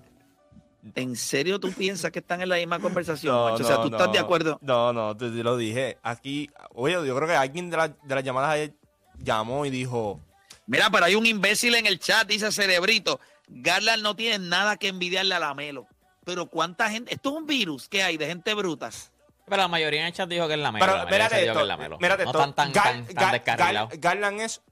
[0.94, 3.64] ¿en serio tú piensas que están en la misma conversación, Juancho?
[3.64, 4.58] o sea, ¿tú estás de acuerdo?
[4.62, 5.98] No, no, te, te lo dije.
[6.02, 8.74] Aquí, oye, yo creo que alguien de, la- de las llamadas ayer
[9.18, 10.20] llamó y dijo,
[10.66, 14.88] Mira, pero hay un imbécil en el chat, dice Cerebrito, Garland no tiene nada que
[14.88, 15.86] envidiarle a la Melo.
[16.24, 18.90] Pero cuánta gente, esto es un virus que hay de gente bruta.
[19.44, 20.84] Pero la mayoría en el chat dijo que es la melo.
[20.86, 21.98] pero la mírate esto, es la melo.
[22.00, 22.38] mírate no esto.
[22.38, 23.88] tan, tan, Gar- tan, tan Gar- descarrilado.
[23.88, 24.62] Gar- Garland es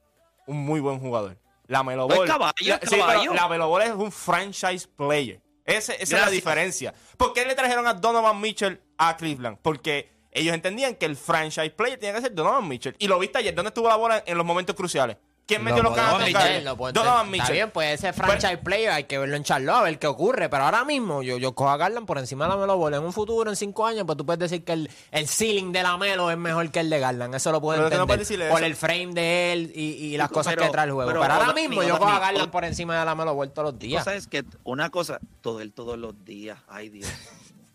[0.46, 1.36] un muy buen jugador.
[1.66, 2.28] La Melo Pues Ball.
[2.28, 3.34] caballo, la, sí, pero caballo.
[3.34, 5.40] la Melo Ball es un franchise player.
[5.70, 6.94] Ese- esa es la diferencia.
[7.16, 9.58] ¿Por qué le trajeron a Donovan Mitchell a Cleveland?
[9.62, 12.94] Porque ellos entendían que el franchise player tenía que ser Donovan Mitchell.
[12.98, 15.16] Y lo viste ayer, ¿dónde estuvo la bola en los momentos cruciales?
[15.50, 16.64] ¿Quién metió los canastos?
[16.64, 17.52] lo puede- Donovan Está Mitchell.
[17.52, 20.48] bien, puede ser franchise player, hay que verlo en Charlotte, a ver qué ocurre.
[20.48, 22.94] Pero ahora mismo yo, yo cojo a Garland por encima de la Melo Ball.
[22.94, 25.82] En un futuro, en cinco años, pues tú puedes decir que el, el ceiling de
[25.82, 27.34] la Melo es mejor que el de Garland.
[27.34, 28.06] Eso lo puedo no entender.
[28.06, 28.66] puedes decirle por eso.
[28.66, 31.10] el frame de él y, y las Pero- cosas que trae el juego.
[31.10, 33.50] Pero, pero, ahora mismo mi- yo cojo a Garland por encima de la Melo Ball
[33.50, 34.04] todos los días.
[34.04, 36.58] cosa es que una cosa, todo él todos los días.
[36.68, 37.08] Ay, Dios.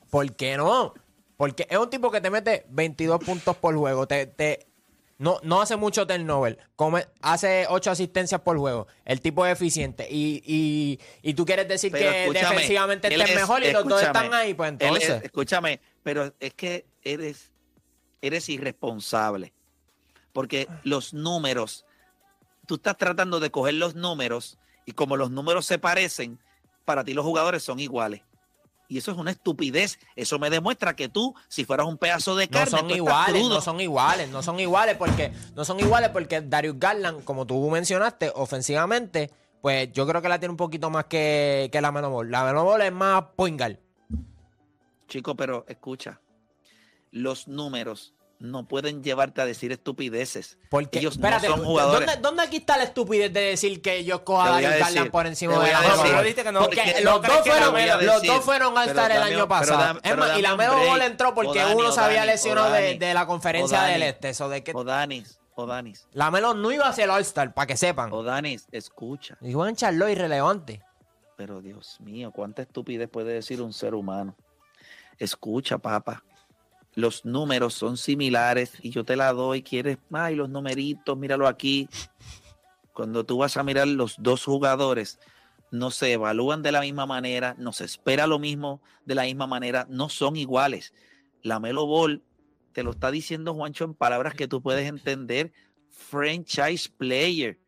[0.10, 0.94] ¿Por qué no?
[1.38, 4.08] Porque es un tipo que te mete 22 puntos por juego.
[4.08, 4.66] Te, te,
[5.18, 6.58] no, no hace mucho turnover.
[6.76, 8.88] Come, hace 8 asistencias por juego.
[9.06, 10.08] El tipo es eficiente.
[10.10, 14.02] Y, y, y tú quieres decir Pero que defensivamente este es mejor y los dos
[14.04, 14.54] están ahí.
[14.54, 15.24] Pues es- entonces.
[15.24, 17.52] escúchame, pero es que eres,
[18.22, 19.54] eres irresponsable.
[20.34, 21.86] Porque los números,
[22.68, 26.40] tú estás tratando de coger los números y como los números se parecen,
[26.84, 28.22] para ti los jugadores son iguales.
[28.88, 30.00] Y eso es una estupidez.
[30.16, 32.98] Eso me demuestra que tú, si fueras un pedazo de No carne, son tú estás
[32.98, 37.46] iguales, no son iguales, no son iguales porque no son iguales porque Darius Garland, como
[37.46, 41.92] tú mencionaste, ofensivamente, pues yo creo que la tiene un poquito más que, que la
[41.92, 42.32] Melo Ball.
[42.32, 43.78] La Melo Ball es más point guard.
[45.08, 46.20] Chico, pero escucha,
[47.12, 50.58] los números no pueden llevarte a decir estupideces.
[50.70, 52.08] Porque, Ellos espérate, no son jugadores.
[52.08, 55.12] ¿dónde, dónde aquí está la estupidez de decir que yo cojo Te a decir, Garland
[55.12, 55.96] por encima de la decir.
[55.98, 56.62] Ball?
[56.66, 58.30] Porque Porque no los, dos fueron, a los decir.
[58.30, 60.00] dos fueron al estar el año pero pasado.
[60.04, 60.72] pero y la break.
[60.72, 64.30] Ball entró porque Dani, uno se había lesionado de, la conferencia del este.
[64.30, 67.68] Eso de que O Danis, o Danis, la Melo no iba a ser All-Star, para
[67.68, 68.12] que sepan.
[68.12, 69.38] o Danis, escucha.
[69.42, 70.82] Y Juan Charlo irrelevante.
[71.38, 74.36] Pero Dios mío, cuánta estupidez puede decir un ser humano.
[75.18, 76.24] Escucha, papá.
[76.96, 79.62] Los números son similares y yo te la doy.
[79.62, 81.90] Quieres, ay, los numeritos, míralo aquí.
[82.94, 85.20] Cuando tú vas a mirar los dos jugadores,
[85.72, 89.46] no se evalúan de la misma manera, no se espera lo mismo de la misma
[89.46, 90.94] manera, no son iguales.
[91.42, 92.24] La Melo Ball
[92.72, 95.52] te lo está diciendo Juancho en palabras que tú puedes entender.
[95.90, 97.60] Franchise player.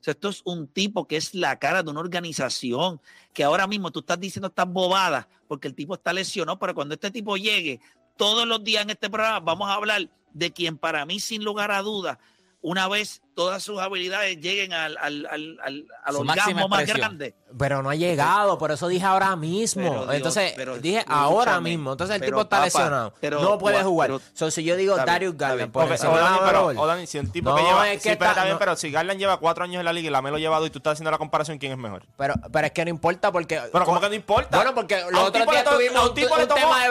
[0.00, 3.00] O sea, esto es un tipo que es la cara de una organización,
[3.32, 6.94] que ahora mismo tú estás diciendo estas bobadas porque el tipo está lesionado, pero cuando
[6.94, 7.80] este tipo llegue,
[8.18, 11.70] todos los días en este programa vamos a hablar de quien para mí, sin lugar
[11.70, 12.18] a dudas,
[12.60, 17.36] una vez todas sus habilidades lleguen al, al, al, al, al orgasmo más grande.
[17.56, 19.82] Pero no ha llegado, por eso dije ahora mismo.
[19.88, 21.92] Pero, Dios, Entonces, pero dije escúchame, ahora mismo.
[21.92, 23.14] Entonces el pero, tipo está papá, lesionado.
[23.20, 24.08] pero, no puede jugar.
[24.08, 26.36] pero- So, si yo digo bien, Darius Garland por Ok, encima o de la Dani,
[26.40, 26.78] Melo pero, Ball.
[26.78, 27.92] o Dani, si un tipo No, que lleva.
[27.92, 28.58] es que sí, pero está- bien, no.
[28.58, 30.70] pero si Garland lleva cuatro años en la liga y la Melo lleva dos y
[30.70, 32.04] tú estás haciendo la comparación, ¿quién es mejor?
[32.16, 33.60] Pero, pero es que no importa porque.
[33.72, 34.56] Pero ¿cómo que no importa?
[34.58, 36.48] Bueno, porque A un los otros tipo le días tuvimos un un, tipo le un
[36.48, 36.88] tomó- tema de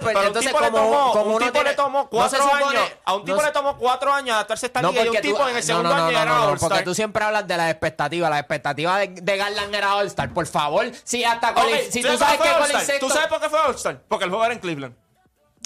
[0.00, 2.82] pero un Entonces, tipo le como, un tipo le tomó cuatro años.
[3.04, 5.48] A un tipo le tomó cuatro años adaptarse a esta liga y un tipo en
[5.50, 8.30] el no, segundo no, no, no, porque tú siempre hablas de las expectativas.
[8.30, 10.32] Las expectativas de, de Garland era All-Star.
[10.32, 12.98] Por favor, si hasta Ok, Colin, si tú ¿sabes que Colin All-Star?
[13.00, 14.02] ¿Tú Sexton- sabes por qué fue All-Star?
[14.08, 14.94] Porque el juego era en Cleveland.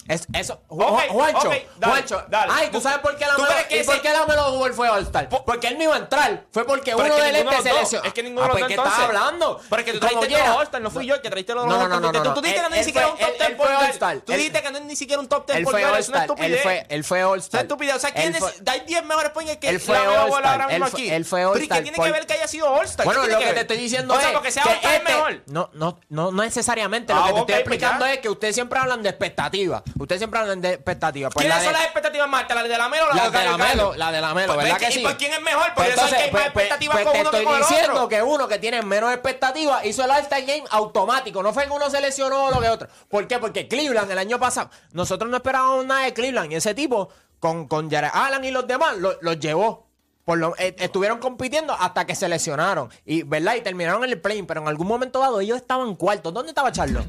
[0.07, 2.23] Es, eso, Ju- Ok, Juancho, ok, dale, Juancho.
[2.29, 2.53] dale.
[2.55, 4.87] Ay, ¿tú sabes por qué la ¿Tú Melo, que ¿y por qué la Melo fue
[4.87, 5.29] All-Star?
[5.29, 6.43] Porque él no iba a entrar.
[6.51, 8.03] Fue porque Pero uno es del este de se lesionó.
[8.05, 9.17] Es que ninguno Ah, de los pues, dos ¿qué estás entonces.
[9.23, 9.61] hablando?
[9.67, 11.69] Pero es que tú trajiste los All-Star, no fui yo el que trajiste los No,
[11.71, 12.01] no, All-Star.
[12.01, 12.33] no, no, Tú- no.
[12.35, 13.67] Tú dijiste que no Él- ni siquiera un top fue- 10 él por.
[13.71, 14.17] All-Star.
[14.19, 15.99] Tú dijiste que no es ni siquiera un top 10 Él por fue guard.
[15.99, 16.45] Es una All-Star.
[16.45, 16.63] Él estupidez.
[16.63, 17.59] fue, él fue All-Star.
[17.59, 17.95] es estupidez.
[17.95, 20.45] O sea, ¿quién es- hay 10 mejores points que la Melo All-Star.
[20.45, 21.09] ahora mismo aquí.
[21.09, 23.05] él fue Pero, ¿y All-Star qué tiene por- que ver que haya sido All-Star?
[23.05, 25.13] Bueno, ¿Qué lo que te estoy diciendo O sea, es porque sea All-Star es este-
[25.13, 25.41] mejor.
[25.47, 27.11] No, no, no, no necesariamente.
[27.11, 29.81] Lo que te estoy pues explicando es que ustedes siempre hablan de expectativas.
[29.97, 31.31] Ustedes siempre hablan de expectativas.
[31.33, 32.57] Pues la ¿Quiénes de, son las expectativas más altas?
[32.57, 33.57] ¿La de la Melo o la, la de de la?
[33.57, 34.99] Melo, la de la Melo, Pues, ¿verdad ¿y que sí?
[35.03, 35.63] pues quién es mejor?
[35.73, 37.53] Porque Pues eso es que hay más pues, expectativas con te uno que estoy con
[37.55, 38.09] el diciendo otro.
[38.09, 41.41] que uno que tiene menos expectativas hizo el All-Star Game automático.
[41.41, 42.89] No fue que uno se lesionó o lo que otro.
[43.09, 43.39] ¿Por qué?
[43.39, 46.51] Porque Cleveland el año pasado, nosotros no esperábamos nada de Cleveland.
[46.51, 49.85] Y ese tipo, con, con Jared Allen y los demás, lo- los llevó.
[50.25, 52.89] Por lo- eh, estuvieron compitiendo hasta que se lesionaron.
[53.05, 53.55] Y, ¿verdad?
[53.55, 56.33] Y terminaron en el play pero en algún momento dado ellos estaban cuartos.
[56.33, 57.05] ¿Dónde estaba Charlo?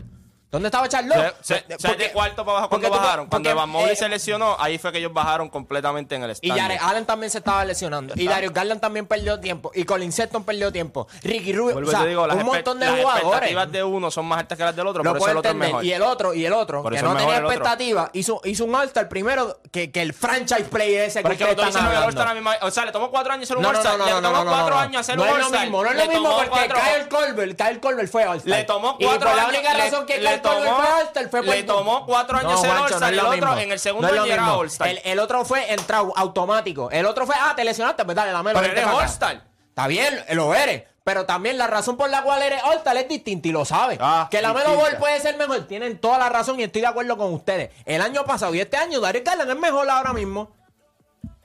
[0.50, 1.12] ¿Dónde estaba Charlo?
[1.42, 3.26] Se- se- se- de cuarto para abajo cuando bajaron.
[3.26, 6.32] Cuando Evan Mobley eh, se lesionó, ahí fue que ellos bajaron completamente en el Y
[6.32, 6.54] estadio.
[6.62, 8.14] Jared Allen también se estaba lesionando.
[8.16, 9.72] Y Darius Garland también perdió tiempo.
[9.74, 11.08] Y Colin Sexton perdió tiempo.
[11.22, 11.76] Ricky Rubio.
[11.76, 13.22] O y sea, digo, las, un montón de las jugadores.
[13.24, 15.50] expectativas de uno son más altas que las del otro, Lo por eso el otro
[15.50, 15.84] es mejor.
[15.84, 17.50] Y el otro, y el otro, Por que no tenía el otro.
[17.52, 21.86] expectativa, hizo, hizo un All-Star primero que, que el franchise play ese que ustedes están
[21.90, 22.56] el hablando.
[22.62, 24.44] O sea, le tomó cuatro años hacer un No, no, no, Le no, no, tomó
[24.44, 24.80] no, cuatro no.
[24.80, 27.80] años hacer No un es lo mismo, no es lo mismo porque Kyle Colbert, Kyle
[27.80, 28.58] Colbert fue All-Star.
[28.58, 29.58] Le tomó Y cuatro por la años.
[29.58, 31.64] única razón que le tomó- fue Le
[32.06, 33.14] cuatro años Juancho, All-Star.
[33.14, 33.58] y el otro, mismo.
[33.58, 34.54] en el segundo año era.
[34.56, 34.88] All-Star.
[34.88, 36.90] El, el otro fue entrado automático.
[36.90, 39.42] El otro fue, ah, te lesionaste, pues dale, dame Pero eres All-Star.
[39.68, 40.84] Está bien, lo eres.
[41.04, 43.98] Pero también la razón por la cual eres All-Star es distinta y lo sabes.
[44.00, 44.74] Ah, que la Melo.
[44.74, 45.60] Ball puede ser mejor.
[45.68, 47.70] Tienen toda la razón y estoy de acuerdo con ustedes.
[47.84, 50.50] El año pasado y este año, Darius Garland es mejor ahora mismo.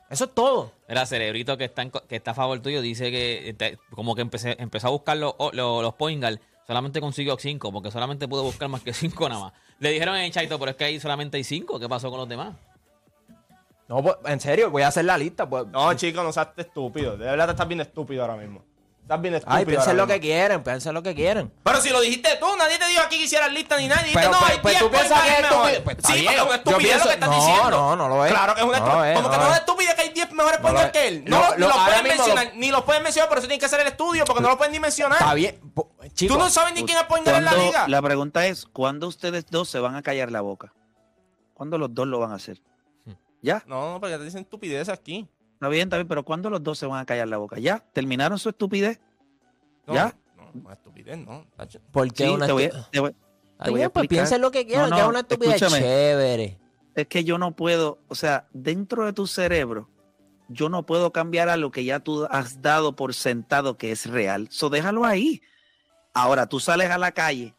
[0.09, 0.71] Eso es todo.
[0.87, 4.21] Era Cerebrito que está, en que está a favor tuyo, dice que te- como que
[4.21, 6.39] empecé, empezó a buscar los, los, los point guard,
[6.71, 9.53] solamente consiguió 5, porque solamente pudo buscar más que 5 nada más.
[9.79, 12.29] Le dijeron en Chaito, pero es que ahí solamente hay 5, ¿qué pasó con los
[12.29, 12.55] demás?
[13.89, 15.49] No, pues, en serio, voy a hacer la lista.
[15.49, 15.67] Pues.
[15.67, 17.17] No, chico, no seas estúpido.
[17.17, 18.63] De verdad te estás bien estúpido ahora mismo.
[19.01, 19.57] Estás bien estúpido.
[19.57, 21.51] Ay, piensen lo que quieren, piensen lo que quieren.
[21.63, 24.03] Pero si lo dijiste tú, nadie te dijo aquí que hicieras lista ni nadie.
[24.05, 25.83] Dijiste, Pero, no, pues, hay pues, 10 tú piensas que es estúpido.
[25.83, 26.33] Pues, sí, bien.
[26.37, 27.69] porque es estupidez lo que estás no, diciendo.
[27.71, 28.31] no, no lo es.
[28.31, 29.57] Claro que es una No lo es, Como no que no es es.
[29.59, 31.01] estúpido que hay 10 mejores No point lo guards es.
[31.01, 31.23] que él.
[31.25, 32.45] No, Lo- pueden mencionar.
[32.45, 34.57] lo- Ni los pueden mencionar, por eso tienen que hacer el estudio, porque no lo
[34.57, 35.19] pueden ni mencionar.
[35.19, 35.59] Está bien.
[36.27, 37.87] Tú no sabes ni quién es guard en la ¿Cuándo- liga.
[37.89, 40.73] La pregunta es, ¿cuándo ustedes dos se van a callar la boca?
[41.53, 42.61] ¿Cuándo los dos lo van a hacer?
[43.41, 43.61] ¿Ya?
[43.65, 45.27] No, no, porque te dicen estupidez aquí.
[45.61, 47.59] Está bien, está bien, pero ¿cuándo los dos se van a callar la boca?
[47.59, 47.85] ¿Ya?
[47.93, 48.99] ¿Terminaron su estupidez?
[49.85, 50.15] No, ¿Ya?
[50.35, 51.45] No, no, estupidez, no.
[51.55, 51.79] tacho.
[51.91, 53.09] porque Sí, una te voy, a- estu- te voy-
[53.51, 55.55] Está te voy a bien, pues piensen lo que quieran, No, que es una estupidez
[55.61, 55.81] escúchame.
[55.83, 56.57] chévere.
[56.95, 59.87] es que yo no puedo, o sea, dentro de tu cerebro,
[60.49, 64.07] yo no puedo cambiar a lo que ya tú has dado por sentado que es
[64.07, 64.47] real.
[64.49, 65.43] So déjalo ahí.
[66.15, 67.53] Ahora tú sales a la calle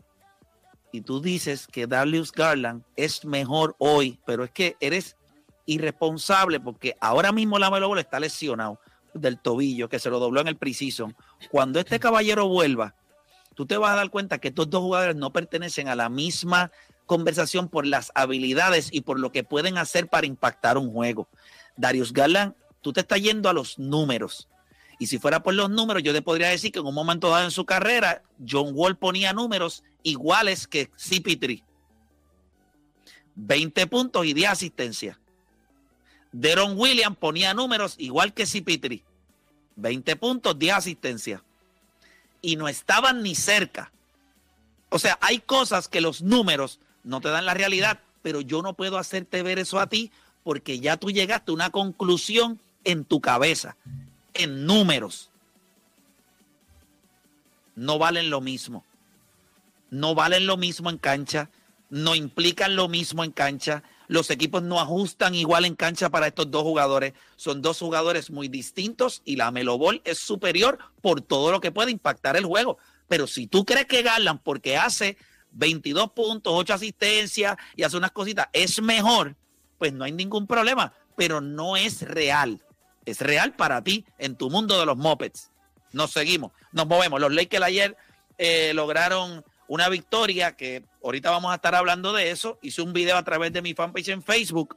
[0.91, 5.17] y tú dices que Darius Garland es mejor hoy, pero es que eres
[5.67, 8.81] irresponsable porque ahora mismo la Melo está lesionado
[9.15, 11.15] del tobillo que se lo dobló en el preseason.
[11.51, 12.95] Cuando este caballero vuelva,
[13.55, 16.71] tú te vas a dar cuenta que estos dos jugadores no pertenecen a la misma
[17.07, 21.29] conversación por las habilidades y por lo que pueden hacer para impactar un juego.
[21.77, 24.49] Darius Garland, tú te estás yendo a los números.
[24.99, 27.45] Y si fuera por los números, yo te podría decir que en un momento dado
[27.45, 31.65] en su carrera, John Wall ponía números iguales que CP3.
[33.35, 35.19] 20 puntos y 10 asistencias.
[36.33, 39.03] Deron Williams ponía números igual que CP3.
[39.77, 41.41] 20 puntos, 10 asistencias.
[42.41, 43.93] Y no estaban ni cerca.
[44.89, 48.75] O sea, hay cosas que los números no te dan la realidad, pero yo no
[48.75, 50.11] puedo hacerte ver eso a ti
[50.45, 53.77] porque ya tú llegaste a una conclusión en tu cabeza,
[54.35, 55.31] en números.
[57.75, 58.85] No valen lo mismo.
[59.91, 61.51] No valen lo mismo en cancha,
[61.91, 63.83] no implican lo mismo en cancha.
[64.13, 67.15] Los equipos no ajustan igual en cancha para estos dos jugadores.
[67.37, 71.73] Son dos jugadores muy distintos y la Melo Ball es superior por todo lo que
[71.73, 72.77] puede impactar el juego.
[73.09, 75.17] Pero si tú crees que Garland, porque hace
[75.53, 79.35] 22 puntos, 8 asistencias y hace unas cositas, es mejor,
[79.79, 80.93] pues no hay ningún problema.
[81.17, 82.63] Pero no es real.
[83.07, 85.51] Es real para ti en tu mundo de los mopeds.
[85.93, 87.19] Nos seguimos, nos movemos.
[87.19, 87.97] Los Lakers ayer
[88.37, 89.43] eh, lograron
[89.73, 92.59] una victoria que ahorita vamos a estar hablando de eso.
[92.61, 94.77] Hice un video a través de mi fanpage en Facebook.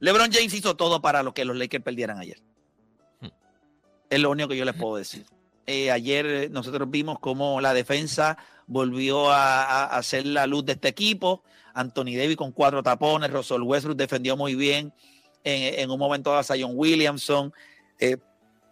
[0.00, 2.38] LeBron James hizo todo para lo que los Lakers perdieran ayer.
[4.10, 5.24] Es lo único que yo les puedo decir.
[5.66, 8.36] Eh, ayer eh, nosotros vimos cómo la defensa
[8.66, 11.42] volvió a, a- a hacer la luz de este equipo.
[11.74, 14.92] Anthony Davis con cuatro tapones, Russell Westbrook defendió muy bien.
[15.44, 17.52] En, en un momento a Zion Williamson,
[17.98, 18.16] eh,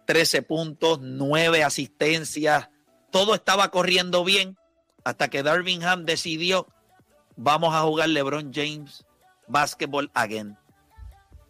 [0.05, 2.69] 13 puntos, 9 asistencias.
[3.11, 4.57] Todo estaba corriendo bien
[5.03, 6.67] hasta que Darvingham decidió,
[7.35, 9.05] vamos a jugar LeBron James
[9.47, 10.57] basketball again.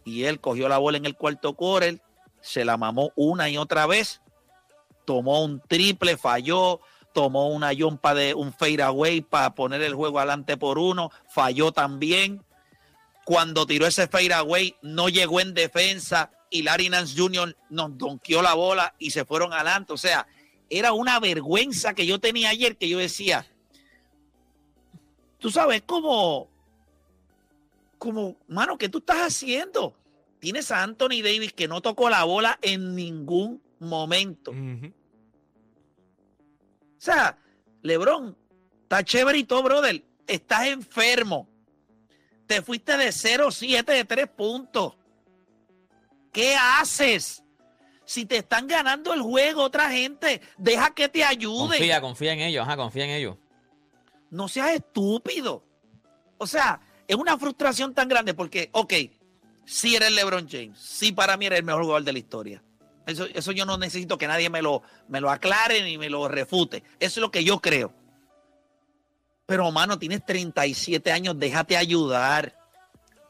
[0.04, 2.00] Y él cogió la bola en el cuarto quarter,
[2.40, 4.22] se la mamó una y otra vez,
[5.04, 6.80] tomó un triple, falló,
[7.12, 11.72] tomó una yompa de un fade away para poner el juego adelante por uno, falló
[11.72, 12.42] también.
[13.24, 17.56] Cuando tiró ese fade away, no llegó en defensa y Larry Nance Jr.
[17.68, 19.92] nos donkeó la bola y se fueron adelante.
[19.92, 20.26] O sea,
[20.70, 23.46] era una vergüenza que yo tenía ayer que yo decía,
[25.38, 26.48] tú sabes, como
[28.00, 29.94] como, mano, ¿qué tú estás haciendo?
[30.38, 34.52] Tienes a Anthony Davis que no tocó la bola en ningún momento.
[34.52, 34.92] O
[36.96, 37.36] sea,
[37.82, 38.34] LeBron,
[38.84, 40.02] está chévere y todo, brother.
[40.26, 41.46] Estás enfermo.
[42.46, 44.94] Te fuiste de 0-7 de 3 puntos.
[46.32, 47.44] ¿Qué haces?
[48.10, 51.76] Si te están ganando el juego otra gente, deja que te ayude.
[51.76, 53.36] Confía, confía en ellos, ajá, confía en ellos.
[54.30, 55.62] No seas estúpido.
[56.36, 58.94] O sea, es una frustración tan grande porque, ok,
[59.64, 62.64] sí eres LeBron James, sí para mí eres el mejor jugador de la historia.
[63.06, 66.26] Eso, eso yo no necesito que nadie me lo, me lo aclare ni me lo
[66.26, 66.82] refute.
[66.98, 67.94] Eso es lo que yo creo.
[69.46, 72.58] Pero, mano, tienes 37 años, déjate ayudar.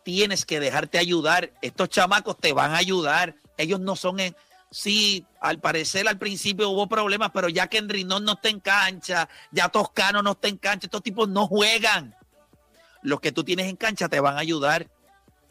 [0.05, 1.53] Tienes que dejarte ayudar.
[1.61, 3.37] Estos chamacos te van a ayudar.
[3.59, 4.35] Ellos no son en...
[4.71, 9.29] Sí, al parecer al principio hubo problemas, pero ya que Enrinón no está en cancha,
[9.51, 12.15] ya Toscano no está en cancha, estos tipos no juegan.
[13.03, 14.89] Los que tú tienes en cancha te van a ayudar.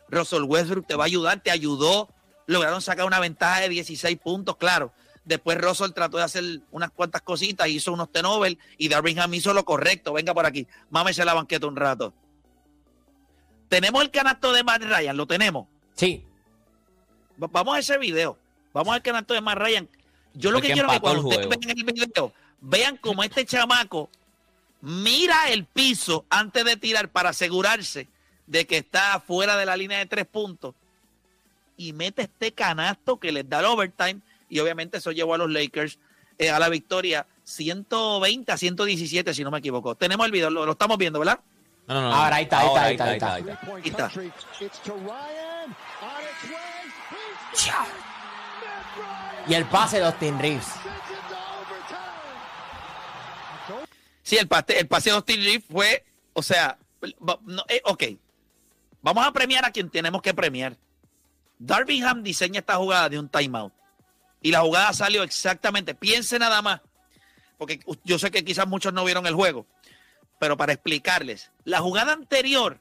[0.08, 2.10] Russell Westbrook te va a ayudar, te ayudó.
[2.48, 4.94] Lograron sacar una ventaja de 16 puntos, claro.
[5.26, 9.66] Después Russell trató de hacer unas cuantas cositas, hizo unos tenovel y Darvingham hizo lo
[9.66, 10.14] correcto.
[10.14, 12.14] Venga por aquí, mámese la banqueta un rato.
[13.68, 15.68] Tenemos el canasto de Matt Ryan, lo tenemos.
[15.94, 16.26] Sí.
[17.42, 18.38] Va- Vamos a ese video.
[18.80, 19.89] Vamos al canasto de Matt Ryan.
[20.34, 23.46] Yo lo que que quiero es que cuando ustedes vean el video, vean cómo este
[23.46, 24.10] chamaco
[24.80, 28.08] mira el piso antes de tirar para asegurarse
[28.48, 30.76] de que está fuera de la línea de tres puntos
[31.76, 35.52] y mete este canasto que les da el overtime y obviamente eso llevó a los
[35.52, 36.00] Lakers
[36.38, 39.96] eh, a la victoria 120 a 117 si no me equivoco.
[39.96, 41.42] Tenemos el video, lo, lo estamos viendo, ¿verdad?
[41.86, 42.15] No, no, no.
[42.15, 43.34] Ahora, ahí está, ahí está, ahí está, ahí está.
[43.34, 44.10] Ahí está.
[44.10, 44.32] country.
[44.62, 44.80] It's
[49.48, 50.68] Y el pase de Austin Reeves.
[54.22, 56.78] Sí, el, pase, el pase de Austin Reeves fue, o sea,
[57.46, 58.04] no, eh, ok,
[59.02, 60.78] vamos a premiar a quien tenemos que premiar.
[61.58, 63.74] Darvingham diseña esta jugada de un timeout
[64.42, 66.82] y la jugada salió exactamente, piense nada más,
[67.58, 69.66] porque yo sé que quizás muchos no vieron el juego,
[70.40, 72.80] pero para explicarles, la jugada anterior,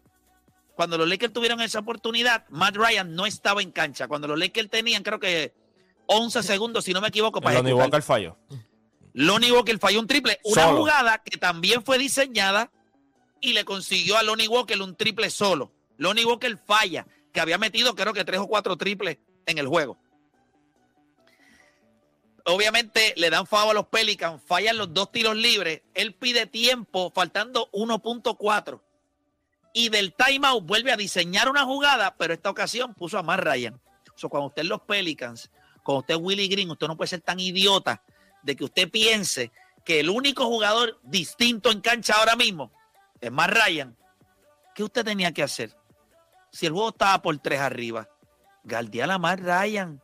[0.77, 4.71] cuando los Lakers tuvieron esa oportunidad, Matt Ryan no estaba en cancha, cuando los Lakers
[4.71, 5.53] tenían creo que
[6.09, 7.75] 11 segundos, si no me equivoco, para Lonnie.
[7.75, 8.37] Walker falló.
[9.13, 10.41] Lonnie Walker falló un triple.
[10.45, 10.79] Una Solo.
[10.79, 12.71] jugada que también fue diseñada
[13.41, 15.73] y le consiguió a Lonnie Walker un triple solo.
[15.99, 19.99] Lonnie Walker falla, que había metido creo que tres o cuatro triples en el juego.
[22.45, 25.83] Obviamente le dan favor a los Pelicans, fallan los dos tiros libres.
[25.93, 28.81] Él pide tiempo, faltando 1.4.
[29.75, 33.75] Y del timeout vuelve a diseñar una jugada, pero esta ocasión puso a más Ryan.
[33.75, 35.51] O sea, cuando usted los Pelicans,
[35.89, 38.03] cuando usted es Willie Green, usted no puede ser tan idiota
[38.43, 39.51] de que usted piense
[39.87, 42.71] que el único jugador distinto en cancha ahora mismo
[43.23, 43.97] es más Ryan.
[44.75, 45.75] ¿Qué usted tenía que hacer?
[46.53, 48.07] Si el juego estaba por tres arriba,
[48.65, 49.99] galdear a más Ryan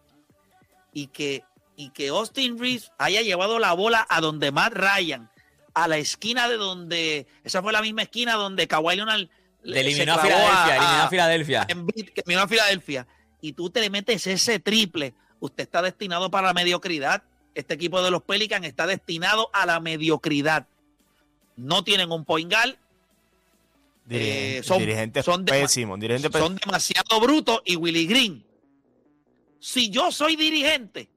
[0.94, 1.44] y que,
[1.76, 5.28] y que Austin Reeves haya llevado la bola a donde Matt Ryan,
[5.74, 9.28] a la esquina de donde, esa fue la misma esquina donde Kawhi Leonard
[9.62, 11.66] Le eliminó a se clavó Filadelfia, eliminó a- a Filadelfia.
[11.68, 13.06] Embiid, que eliminó a Filadelfia,
[13.42, 17.22] y tú te le metes ese triple, usted está destinado para la mediocridad.
[17.54, 20.66] Este equipo de los Pelicans está destinado a la mediocridad.
[21.56, 22.74] No tienen un point guard,
[24.06, 25.96] Dirigente, Eh, son- dirigente son pésimo.
[25.96, 28.44] Dirigente son demasiado brutos y Willie Green.
[29.60, 31.08] Si yo soy dirigente,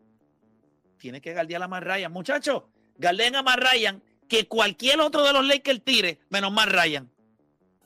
[0.98, 2.12] tiene que guardiar a Matt Ryan.
[2.14, 2.64] Muchachos,
[2.98, 7.10] guarden a Matt Ryan que cualquier otro de los Lakers tire, menos Matt Ryan.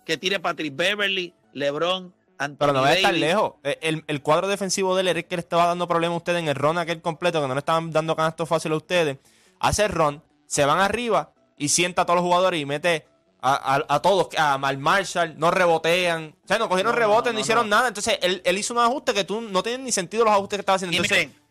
[0.05, 3.53] Que tire Patrick Beverly, LeBron, Anthony Pero no va a estar lejos.
[3.63, 6.39] Eh, El, el cuadro defensivo de él el que le estaba dando problemas a ustedes
[6.39, 9.17] en el run aquel completo, que no le estaban dando canastos fácil a ustedes.
[9.59, 13.05] Hace el run, se van arriba y sienta a todos los jugadores y mete
[13.41, 16.35] a, a- a todos, a Mal Marshall, no rebotean.
[16.43, 17.75] O sea, no cogieron No, no, rebotes, no, no, hicieron no.
[17.75, 17.87] nada.
[17.89, 20.61] Entonces, él, él hizo un ajuste que tú no tienen ni sentido los ajustes que
[20.61, 20.93] estaba haciendo.
[20.95, 21.41] Y Entonces, miren,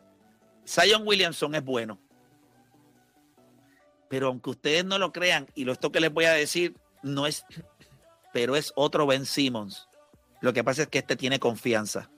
[0.67, 1.99] Zion Williamson es bueno.
[4.09, 7.27] Pero aunque ustedes no lo crean, y lo esto que les voy a decir, no
[7.27, 7.45] es,
[8.33, 9.89] pero es otro Ben Simmons.
[10.41, 12.11] Lo que pasa es que este tiene confianza.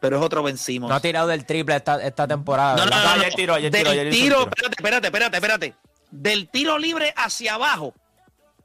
[0.00, 0.90] Pero es otro Ben Simmons.
[0.90, 2.76] No ha tirado del triple esta, esta temporada.
[2.76, 4.40] No, no, no, Del tiro, tiro.
[4.42, 5.74] espérate, espérate, espérate, espérate.
[6.10, 7.94] Del tiro libre hacia abajo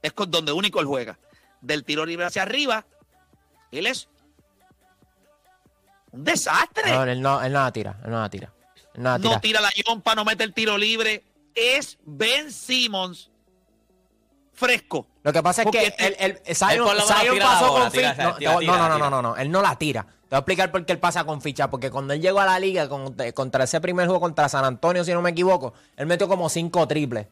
[0.02, 1.18] es con donde único él juega.
[1.60, 2.84] Del tiro libre hacia arriba,
[3.70, 4.08] él es
[6.10, 6.92] un desastre.
[6.92, 7.98] No, él no, él no la tira.
[8.04, 8.52] Él no la tira.
[8.94, 9.34] Él la tira.
[9.34, 11.24] no tira la yompa, no mete el tiro libre.
[11.54, 13.31] Es Ben Simmons
[14.52, 15.06] fresco.
[15.22, 18.14] Lo que pasa es que este- él, Zion, Zion pasó bola, con ficha.
[18.14, 19.10] No, tira, no, tira, no, no, tira.
[19.10, 20.02] no, no, él no la tira.
[20.02, 21.68] Te voy a explicar por qué él pasa con ficha.
[21.70, 25.04] Porque cuando él llegó a la liga con- contra ese primer juego contra San Antonio,
[25.04, 27.26] si no me equivoco, él metió como cinco triples.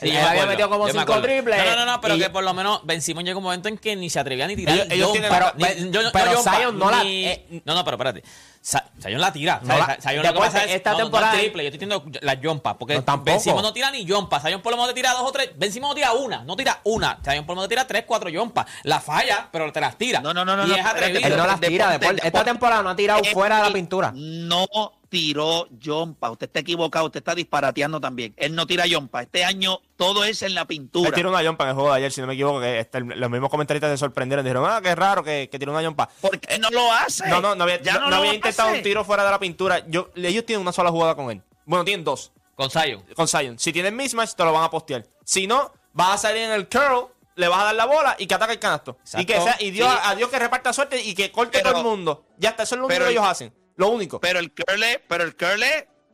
[0.00, 1.58] Sí, Él yo me había metido como yo cinco triples.
[1.58, 3.68] No, no, no, no, pero y- que por lo menos Ben Simon llegó un momento
[3.68, 4.86] en que ni se atrevía ni tirar.
[4.88, 8.22] Ellos- tienen- ni- pero- yo- pero Zion no la- ni- eh, no, no, pero espérate.
[8.60, 9.60] Sa- Zion la tira.
[9.62, 12.74] No lo que pasa es esta no, temporada- no triple, yo estoy diciendo las jumpas,
[12.78, 13.02] porque.
[13.24, 14.40] Ben Simon no tira ni jumpa.
[14.40, 15.50] Zion por lo menos te tira dos o tres.
[15.56, 17.18] Ben Simon no tira una, no tira una.
[17.24, 18.66] Zion por lo menos te tira tres, cuatro jumpas.
[18.82, 20.20] La falla, pero te las tira.
[20.20, 21.26] No, no, no, Y es atrevido.
[21.26, 21.90] Él no las tira.
[21.98, 24.12] deporte, esta temporada no ha tirado fuera de la pintura.
[24.14, 24.66] No
[25.08, 26.30] tiró Jompa.
[26.30, 28.34] Usted está equivocado, usted está disparateando también.
[28.36, 29.22] Él no tira Jompa.
[29.22, 31.08] Este año todo es en la pintura.
[31.08, 33.00] Él tiró una yompa en el juego de ayer, si no me equivoco, que este,
[33.00, 34.44] los mismos comentaristas se sorprendieron.
[34.44, 36.08] Dijeron, ah, qué raro que, que tiró una yompa.
[36.20, 37.26] ¿Por qué no lo hace?
[37.28, 38.78] No, no, no había, Ya no- no no lo había intentado hace.
[38.78, 39.84] un tiro fuera de la pintura.
[39.88, 41.42] Yo, ellos tienen una sola jugada con él.
[41.64, 43.02] Bueno, tienen dos Con Zion.
[43.14, 43.58] con Zion.
[43.58, 45.04] Si tienen mismatch, te lo van a postear.
[45.24, 48.26] Si no, vas a salir en el curl, le vas a dar la bola y
[48.26, 48.98] que ataque el canasto.
[49.16, 49.98] Y que sea, y Dios, Sí.
[50.04, 52.24] a Dios que reparta suerte y que corte Pero- todo el mundo.
[52.38, 53.52] Ya está, eso es lo único que el- ellos hacen.
[53.78, 54.20] Lo único.
[54.20, 55.62] Pero el curl pero el curl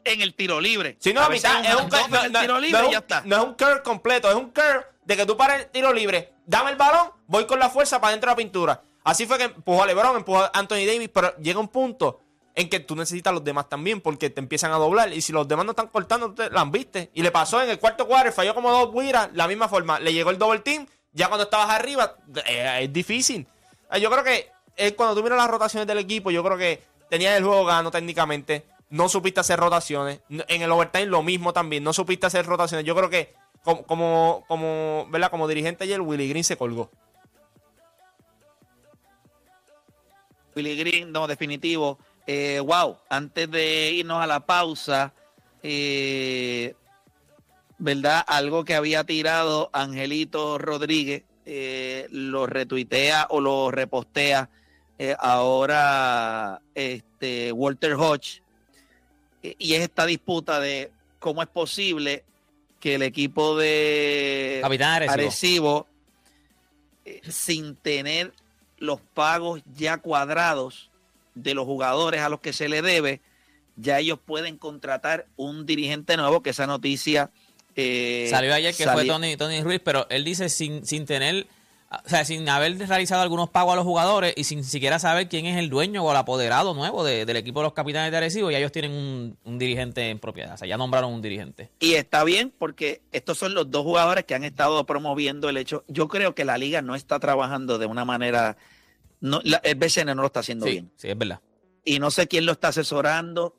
[0.05, 0.97] en el tiro libre.
[1.01, 2.99] Si no, a mitad, es un, curl- no, en el tiro no libre y ya
[2.99, 3.23] está.
[3.25, 6.35] no es un curl completo, es un curl de que tú pares el tiro libre,
[6.47, 8.83] dame el balón, voy con la fuerza para dentro de la pintura.
[9.03, 12.21] Así fue que empujó a LeBron, empujó a Anthony Davis, pero llega un punto
[12.55, 15.33] en que tú necesitas a los demás también porque te empiezan a doblar y si
[15.33, 17.11] los demás no están cortando, tú te las viste.
[17.15, 19.99] Y le pasó en el cuarto cuadro, falló como dos guiras, la misma forma.
[20.01, 22.15] Le llegó el double team, ya cuando estabas arriba,
[22.47, 23.47] eh, es difícil.
[23.91, 26.83] Eh, Yo creo que eh, cuando tú miras las rotaciones del equipo, yo creo que
[27.09, 28.65] tenías el juego gano técnicamente.
[28.91, 30.21] No supiste hacer rotaciones.
[30.29, 31.83] En el overtime lo mismo también.
[31.83, 32.87] No supiste hacer rotaciones.
[32.87, 35.31] Yo creo que como, como, como, ¿verdad?
[35.31, 36.91] como dirigente ayer, Willy Green se colgó.
[40.55, 41.99] Willy Green, no, definitivo.
[42.27, 45.13] Eh, wow, antes de irnos a la pausa,
[45.63, 46.75] eh,
[47.79, 48.25] ¿verdad?
[48.27, 54.49] Algo que había tirado Angelito Rodríguez, eh, lo retuitea o lo repostea
[54.99, 58.41] eh, ahora este, Walter Hodge.
[59.43, 62.25] Eh, y es esta disputa de cómo es posible
[62.81, 65.13] que el equipo de Arecibo.
[65.13, 65.87] Arecibo,
[67.05, 68.33] eh, sin tener
[68.79, 70.91] los pagos ya cuadrados
[71.35, 73.21] de los jugadores a los que se le debe,
[73.77, 77.31] ya ellos pueden contratar un dirigente nuevo, que esa noticia...
[77.75, 81.47] eh, Salió ayer que fue Tony, Tony Ruiz, pero él dice sin, sin tener,
[82.05, 85.47] o sea, sin haber realizado algunos pagos a los jugadores y sin siquiera saber quién
[85.47, 88.51] es el dueño o el apoderado nuevo de- del equipo de los capitanes de Arecibo,
[88.51, 91.71] ya ellos tienen un, un dirigente en propiedad, o sea, ya nombraron un dirigente.
[91.81, 95.85] Y está bien porque estos son los dos jugadores que han estado promoviendo el hecho.
[95.89, 98.57] Yo creo que la liga no está trabajando de una manera...
[99.21, 100.91] No, la- el BCN no lo está haciendo Sí, bien.
[100.97, 101.41] sí, es verdad.
[101.85, 103.57] y no sé quién lo está asesorando.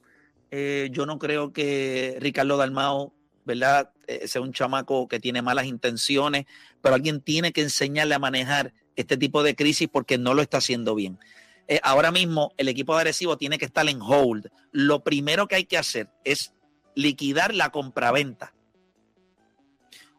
[0.51, 3.13] Eh, yo no creo que Ricardo Dalmao,
[3.45, 3.89] ¿verdad?
[4.27, 6.45] Sea un chamaco que tiene malas intenciones,
[6.81, 10.57] pero alguien tiene que enseñarle a manejar este tipo de crisis porque no lo está
[10.57, 11.19] haciendo bien.
[11.67, 14.51] Eh, ahora mismo el equipo de tiene que estar en hold.
[14.71, 16.53] Lo primero que hay que hacer es
[16.93, 18.53] liquidar la compraventa.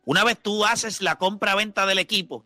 [0.05, 2.45] Una vez tú haces la compraventa del equipo,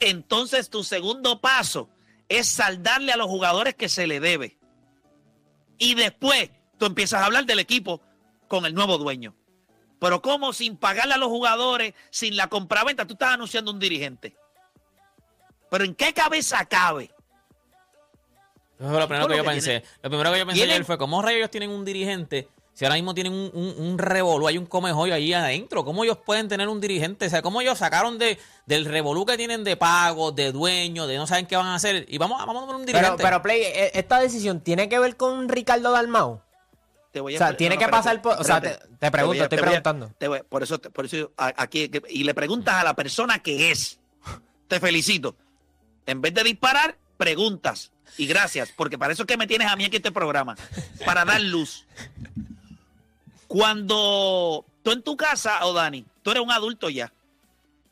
[0.00, 1.90] entonces tu segundo paso
[2.28, 4.58] es saldarle a los jugadores que se le debe.
[5.78, 8.00] Y después tú empiezas a hablar del equipo
[8.48, 9.34] con el nuevo dueño.
[10.04, 14.36] Pero ¿cómo sin pagarle a los jugadores, sin la compraventa, tú estás anunciando un dirigente?
[15.70, 17.04] Pero ¿en qué cabeza cabe?
[18.78, 19.82] Eso fue lo primero que lo yo que pensé.
[20.02, 22.48] Lo primero que yo pensé Tienen- ayer fue, ¿cómo rayos ellos tienen un dirigente?
[22.74, 26.18] Si ahora mismo tienen un, un, un revolú, hay un comejollo ahí adentro, ¿cómo ellos
[26.18, 27.24] pueden tener un dirigente?
[27.26, 28.36] O sea, ¿cómo ellos sacaron de,
[28.66, 32.04] del revolú que tienen de pagos, de dueños, de no saben qué van a hacer?
[32.10, 33.22] Y vamos, vamos a poner un Pero, dirigente.
[33.22, 36.42] pero Play, eh, esta decisión tiene que ver con Ricardo Dalmau.
[37.14, 38.40] Te voy O a sea, expli- tiene no, que pasar por.
[38.40, 38.76] O sea, te,
[39.12, 40.12] pregunto, voy estoy voy preguntando.
[40.18, 44.00] te voy- por eso, por eso aquí, y le preguntas a la persona que es.
[44.66, 45.36] Te felicito.
[46.06, 47.92] En vez de disparar, preguntas.
[48.18, 50.56] Y gracias, porque para eso es que me tienes a mí aquí este programa.
[51.06, 51.86] Para dar luz.
[53.46, 57.12] Cuando tú en tu casa, o Dani, tú eres un adulto ya,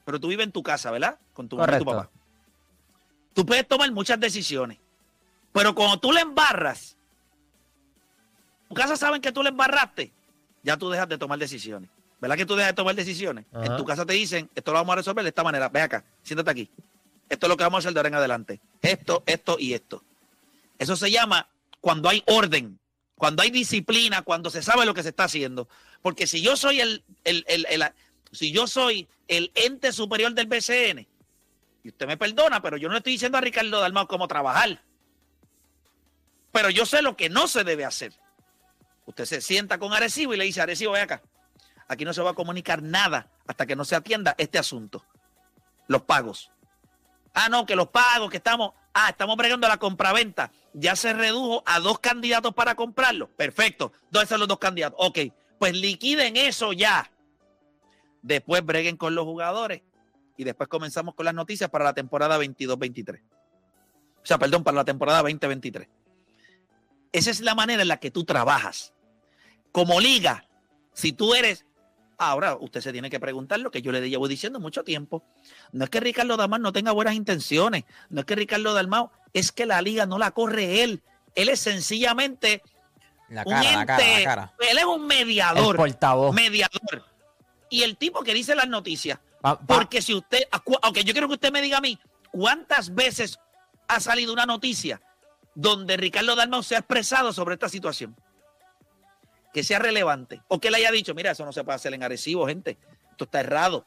[0.04, 1.18] pero tú vives en tu casa, ¿verdad?
[1.32, 2.10] Con tu mamá y tu papá.
[3.34, 4.78] Tú puedes tomar muchas decisiones,
[5.52, 6.96] pero cuando tú le embarras,
[8.72, 10.10] tu casa saben que tú le embarraste,
[10.62, 11.90] ya tú dejas de tomar decisiones.
[12.20, 13.44] ¿Verdad que tú dejas de tomar decisiones?
[13.52, 13.66] Ajá.
[13.66, 15.68] En tu casa te dicen, esto lo vamos a resolver de esta manera.
[15.68, 16.70] Ve acá, siéntate aquí.
[17.28, 18.60] Esto es lo que vamos a hacer de ahora en adelante.
[18.80, 20.02] Esto, esto y esto.
[20.78, 21.48] Eso se llama
[21.80, 22.78] cuando hay orden,
[23.16, 25.68] cuando hay disciplina, cuando se sabe lo que se está haciendo.
[26.00, 27.84] Porque si yo soy el, el- el- el-
[28.30, 31.06] si yo soy el ente superior del BCN,
[31.84, 34.80] y usted me perdona, pero yo no le estoy diciendo a Ricardo Dalmau cómo trabajar.
[36.52, 38.12] Pero yo sé lo que no se debe hacer.
[39.06, 41.22] Usted se sienta con Arecibo y le dice, Arecibo, ve acá.
[41.88, 45.04] Aquí no se va a comunicar nada hasta que no se atienda este asunto.
[45.88, 46.50] Los pagos.
[47.34, 50.52] Ah, no, que los pagos, que estamos, ah, estamos bregando la compraventa.
[50.72, 53.28] Ya se redujo a dos candidatos para comprarlo.
[53.28, 53.92] Perfecto.
[54.10, 54.98] ¿Dónde están los dos candidatos?
[55.00, 55.18] Ok,
[55.58, 57.10] pues liquiden eso ya.
[58.22, 59.82] después breguen con los jugadores
[60.36, 63.20] y después comenzamos con las noticias para la temporada 22-23.
[64.22, 65.88] O sea, perdón, para la temporada 2023.
[67.12, 68.92] Esa es la manera en la que tú trabajas.
[69.70, 70.46] Como liga,
[70.92, 71.64] si tú eres
[72.18, 75.24] Ahora usted se tiene que preguntar lo que yo le llevo diciendo mucho tiempo.
[75.72, 79.50] No es que Ricardo Dalmau no tenga buenas intenciones, no es que Ricardo Dalmau, es
[79.50, 81.02] que la liga no la corre él.
[81.34, 82.62] Él es sencillamente
[83.28, 84.54] La un cara, la cara, la ente- cara.
[84.70, 85.74] Él es un mediador.
[85.74, 86.32] El portavoz.
[86.32, 87.04] Mediador.
[87.70, 89.18] Y el tipo que dice las noticias.
[89.40, 90.42] Pa- pa- Porque si usted,
[90.82, 91.98] aunque yo quiero que usted me diga a mí,
[92.30, 93.40] ¿cuántas veces
[93.88, 95.00] ha salido una noticia
[95.54, 98.16] donde Ricardo Dalmau se ha expresado sobre esta situación?
[99.52, 100.40] Que sea relevante.
[100.48, 102.78] O que le haya dicho, mira, eso no se puede hacer en Arecibo, gente.
[103.10, 103.84] Esto está errado.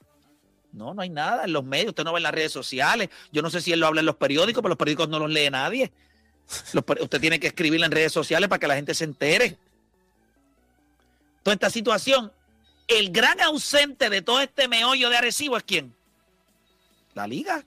[0.72, 1.89] No, no hay nada en los medios.
[1.89, 3.09] Usted no ve en las redes sociales.
[3.32, 5.32] Yo no sé si él lo habla en los periódicos, pero los periódicos no los
[5.32, 5.91] lee nadie.
[6.74, 9.57] Usted tiene que escribirlo en redes sociales para que la gente se entere.
[11.43, 12.32] Toda esta situación,
[12.88, 15.95] el gran ausente de todo este meollo de Arecibo es quién?
[17.13, 17.63] La liga.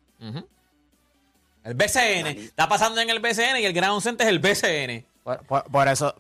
[1.69, 2.27] El BCN.
[2.39, 5.05] Está pasando en el BCN y el gran ausente es el BCN.
[5.23, 6.15] Por, por- por eso,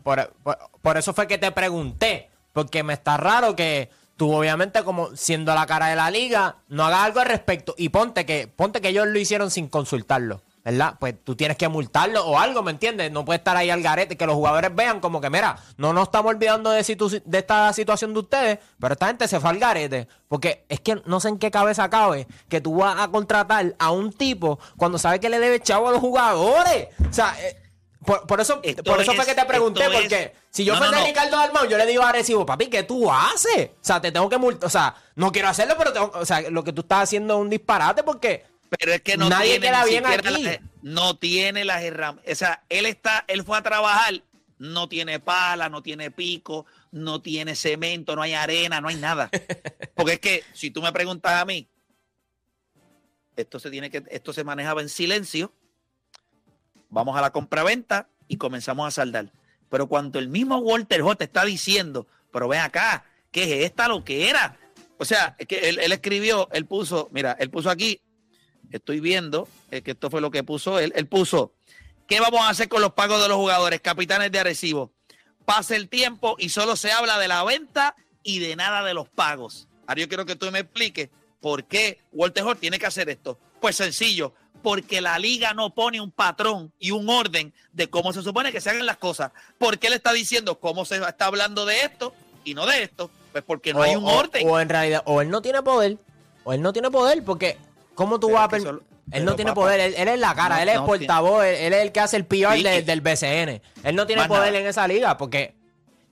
[0.82, 2.28] por eso fue que te pregunté.
[2.52, 6.84] Porque me está raro que tú, obviamente, como siendo la cara de la liga, no
[6.84, 7.74] hagas algo al respecto.
[7.78, 10.42] Y ponte que, ponte que ellos lo hicieron sin consultarlo.
[10.70, 10.96] ¿Verdad?
[11.00, 13.10] Pues tú tienes que multarlo o algo, ¿me entiendes?
[13.10, 16.04] No puede estar ahí al garete, que los jugadores vean como que, mira, no nos
[16.08, 19.58] estamos olvidando de, situ- de esta situación de ustedes, pero esta gente se fue al
[19.58, 20.08] garete.
[20.28, 23.90] Porque es que no sé en qué cabeza cabe que tú vas a contratar a
[23.92, 26.88] un tipo cuando sabes que le debe chavo a los jugadores.
[27.08, 27.62] O sea, eh,
[28.04, 30.80] por, por eso, Esto por eso fue que te pregunté, es- porque si yo No,
[30.80, 31.06] fuera no, no.
[31.06, 33.70] Ricardo Dalmau, yo le digo a Arecibo, papi, ¿qué tú haces?
[33.74, 34.66] O sea, te tengo que multar.
[34.66, 37.40] O sea, no quiero hacerlo, pero tengo- o sea, lo que tú estás haciendo es
[37.40, 40.64] un disparate porque Pero es que no Nadie tiene queda ni bien aquí.
[40.82, 42.32] no tiene las herramientas.
[42.32, 44.22] O sea, él está, él fue a trabajar,
[44.58, 49.30] no tiene pala, no tiene pico, no tiene cemento, no hay arena, no hay nada.
[49.94, 51.68] Porque es que si tú me preguntas a mí,
[53.36, 55.52] esto se tiene que, esto se manejaba en silencio.
[56.90, 59.32] Vamos a la compraventa y comenzamos a saldar.
[59.68, 64.04] Pero cuando el mismo Walter J está diciendo, pero ven acá, ¿qué es esta lo
[64.04, 64.58] que era?
[64.98, 68.00] O sea, es que él, él escribió, él puso, mira, él puso aquí,
[68.70, 70.92] estoy viendo eh, que esto fue lo que puso él.
[70.96, 71.52] Él puso,
[72.06, 74.90] ¿qué vamos a hacer con los pagos de los jugadores, capitanes de Arecibo?
[75.44, 79.08] Pasa el tiempo y solo se habla de la venta y de nada de los
[79.08, 79.66] pagos.
[79.86, 81.08] Ahora yo quiero que tú me expliques
[81.40, 83.38] por qué Walter Hort tiene que hacer esto.
[83.60, 88.22] Pues sencillo, porque la liga no pone un patrón y un orden de cómo se
[88.22, 89.32] supone que se hagan las cosas.
[89.56, 92.12] ¿Por qué él está diciendo cómo se está hablando de esto
[92.44, 93.10] y no de esto?
[93.32, 94.46] Pues porque no o, hay un o- orden.
[94.48, 95.96] o en realidad, o él no tiene poder,
[96.44, 97.56] o él no tiene poder, porque
[97.98, 98.64] ¿cómo tú Pero vas a es
[99.10, 101.44] Él no tiene papá, poder, él, él es la cara, no- él es no portavoz,
[101.44, 102.62] él, él es el que hace el PR Sí.
[102.62, 103.60] de- del BCN.
[103.82, 104.58] Él no tiene Más poder nada.
[104.60, 105.54] en esa liga, porque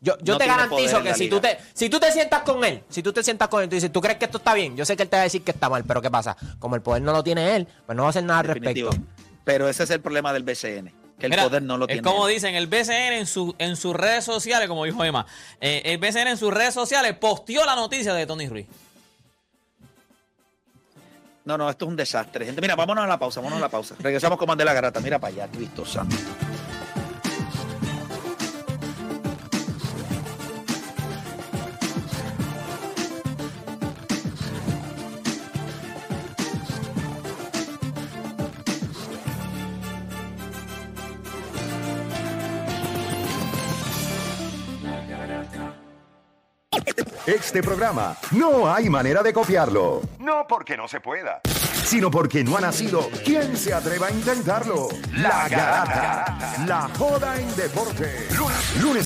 [0.00, 1.36] yo, yo No te garantizo que si liga.
[1.36, 3.74] tú, te, si tú te sientas con él, si tú te sientas con él, tú
[3.76, 4.76] dices, ¿tú crees que esto está bien?
[4.76, 6.36] Yo sé que él te va a decir que está mal, pero ¿qué pasa?
[6.58, 8.90] Como el poder no lo tiene él, pues no va a hacer nada al respecto.
[9.44, 12.02] Pero ese es el problema del BCN, que el Mira, poder no lo es tiene.
[12.02, 12.34] como él.
[12.34, 15.24] dicen, el BCN en, su, en sus redes sociales, como dijo Emma,
[15.60, 18.66] eh, el BCN en sus redes sociales posteó la noticia de Tony Ruiz.
[21.46, 22.44] No, no, esto es un desastre.
[22.44, 23.94] Gente, mira, vámonos a la pausa, vámonos a la pausa.
[24.00, 25.00] Regresamos con Mandela Garata.
[25.00, 26.16] Mira para allá, Cristo Santo.
[47.26, 50.00] Este programa no hay manera de copiarlo.
[50.20, 51.40] No porque no se pueda,
[51.84, 53.08] sino porque no ha nacido.
[53.24, 54.88] ¿Quién se atreva a intentarlo?
[55.12, 56.54] La Garata.
[56.68, 58.28] La joda en deporte.
[58.36, 58.94] Lunes, lunes